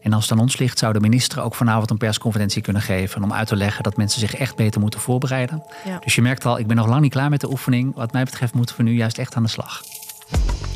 En 0.00 0.12
als 0.12 0.22
het 0.22 0.32
aan 0.32 0.38
ons 0.44 0.58
ligt, 0.58 0.78
zou 0.78 0.92
de 0.92 1.00
minister 1.00 1.42
ook 1.42 1.54
vanavond 1.54 1.90
een 1.90 1.96
persconferentie 1.96 2.62
kunnen 2.62 2.82
geven 2.82 3.22
om 3.22 3.32
uit 3.32 3.46
te 3.48 3.56
leggen 3.56 3.82
dat 3.82 3.96
mensen 3.96 4.20
zich 4.20 4.34
echt 4.34 4.56
beter 4.56 4.80
moeten 4.80 5.00
voorbereiden. 5.00 5.64
Ja. 5.84 5.98
Dus 5.98 6.14
je 6.14 6.22
merkt 6.22 6.44
al, 6.44 6.58
ik 6.58 6.66
ben 6.66 6.76
nog 6.76 6.86
lang 6.86 7.00
niet 7.00 7.12
klaar 7.12 7.30
met 7.30 7.40
de 7.40 7.50
oefening. 7.50 7.94
Wat 7.94 8.12
mij 8.12 8.24
betreft 8.24 8.54
moeten 8.54 8.76
we 8.76 8.82
nu 8.82 8.92
juist 8.92 9.18
echt 9.18 9.34
aan 9.34 9.42
de 9.42 9.48
slag. 9.48 9.82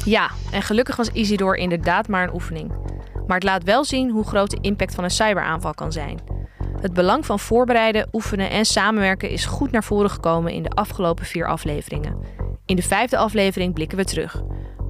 Ja, 0.05 0.31
en 0.51 0.63
gelukkig 0.63 0.97
was 0.97 1.09
Isidor 1.09 1.57
inderdaad 1.57 2.09
maar 2.09 2.23
een 2.23 2.35
oefening. 2.35 2.73
Maar 3.27 3.37
het 3.37 3.45
laat 3.45 3.65
wel 3.65 3.85
zien 3.85 4.11
hoe 4.11 4.25
groot 4.25 4.51
de 4.51 4.59
impact 4.61 4.95
van 4.95 5.05
een 5.05 5.11
cyberaanval 5.11 5.75
kan 5.75 5.93
zijn. 5.93 6.19
Het 6.81 6.93
belang 6.93 7.27
van 7.27 7.39
voorbereiden, 7.39 8.09
oefenen 8.13 8.51
en 8.51 8.65
samenwerken 8.65 9.31
is 9.31 9.45
goed 9.45 9.71
naar 9.71 9.85
voren 9.85 10.11
gekomen 10.11 10.53
in 10.53 10.63
de 10.63 10.71
afgelopen 10.71 11.25
vier 11.25 11.47
afleveringen. 11.47 12.17
In 12.67 12.77
de 12.77 12.83
vijfde 12.83 13.17
aflevering 13.17 13.75
blikken 13.75 13.99
we 13.99 14.05
terug. 14.05 14.43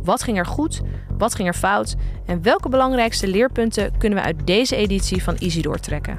Wat 0.03 0.23
ging 0.23 0.39
er 0.39 0.47
goed? 0.47 0.83
Wat 1.19 1.35
ging 1.35 1.49
er 1.49 1.55
fout? 1.55 1.97
En 2.27 2.43
welke 2.43 2.69
belangrijkste 2.69 3.29
leerpunten 3.29 3.99
kunnen 3.99 4.19
we 4.19 4.25
uit 4.25 4.47
deze 4.47 4.77
editie 4.77 5.23
van 5.23 5.37
Easy 5.37 5.63
doortrekken? 5.63 6.17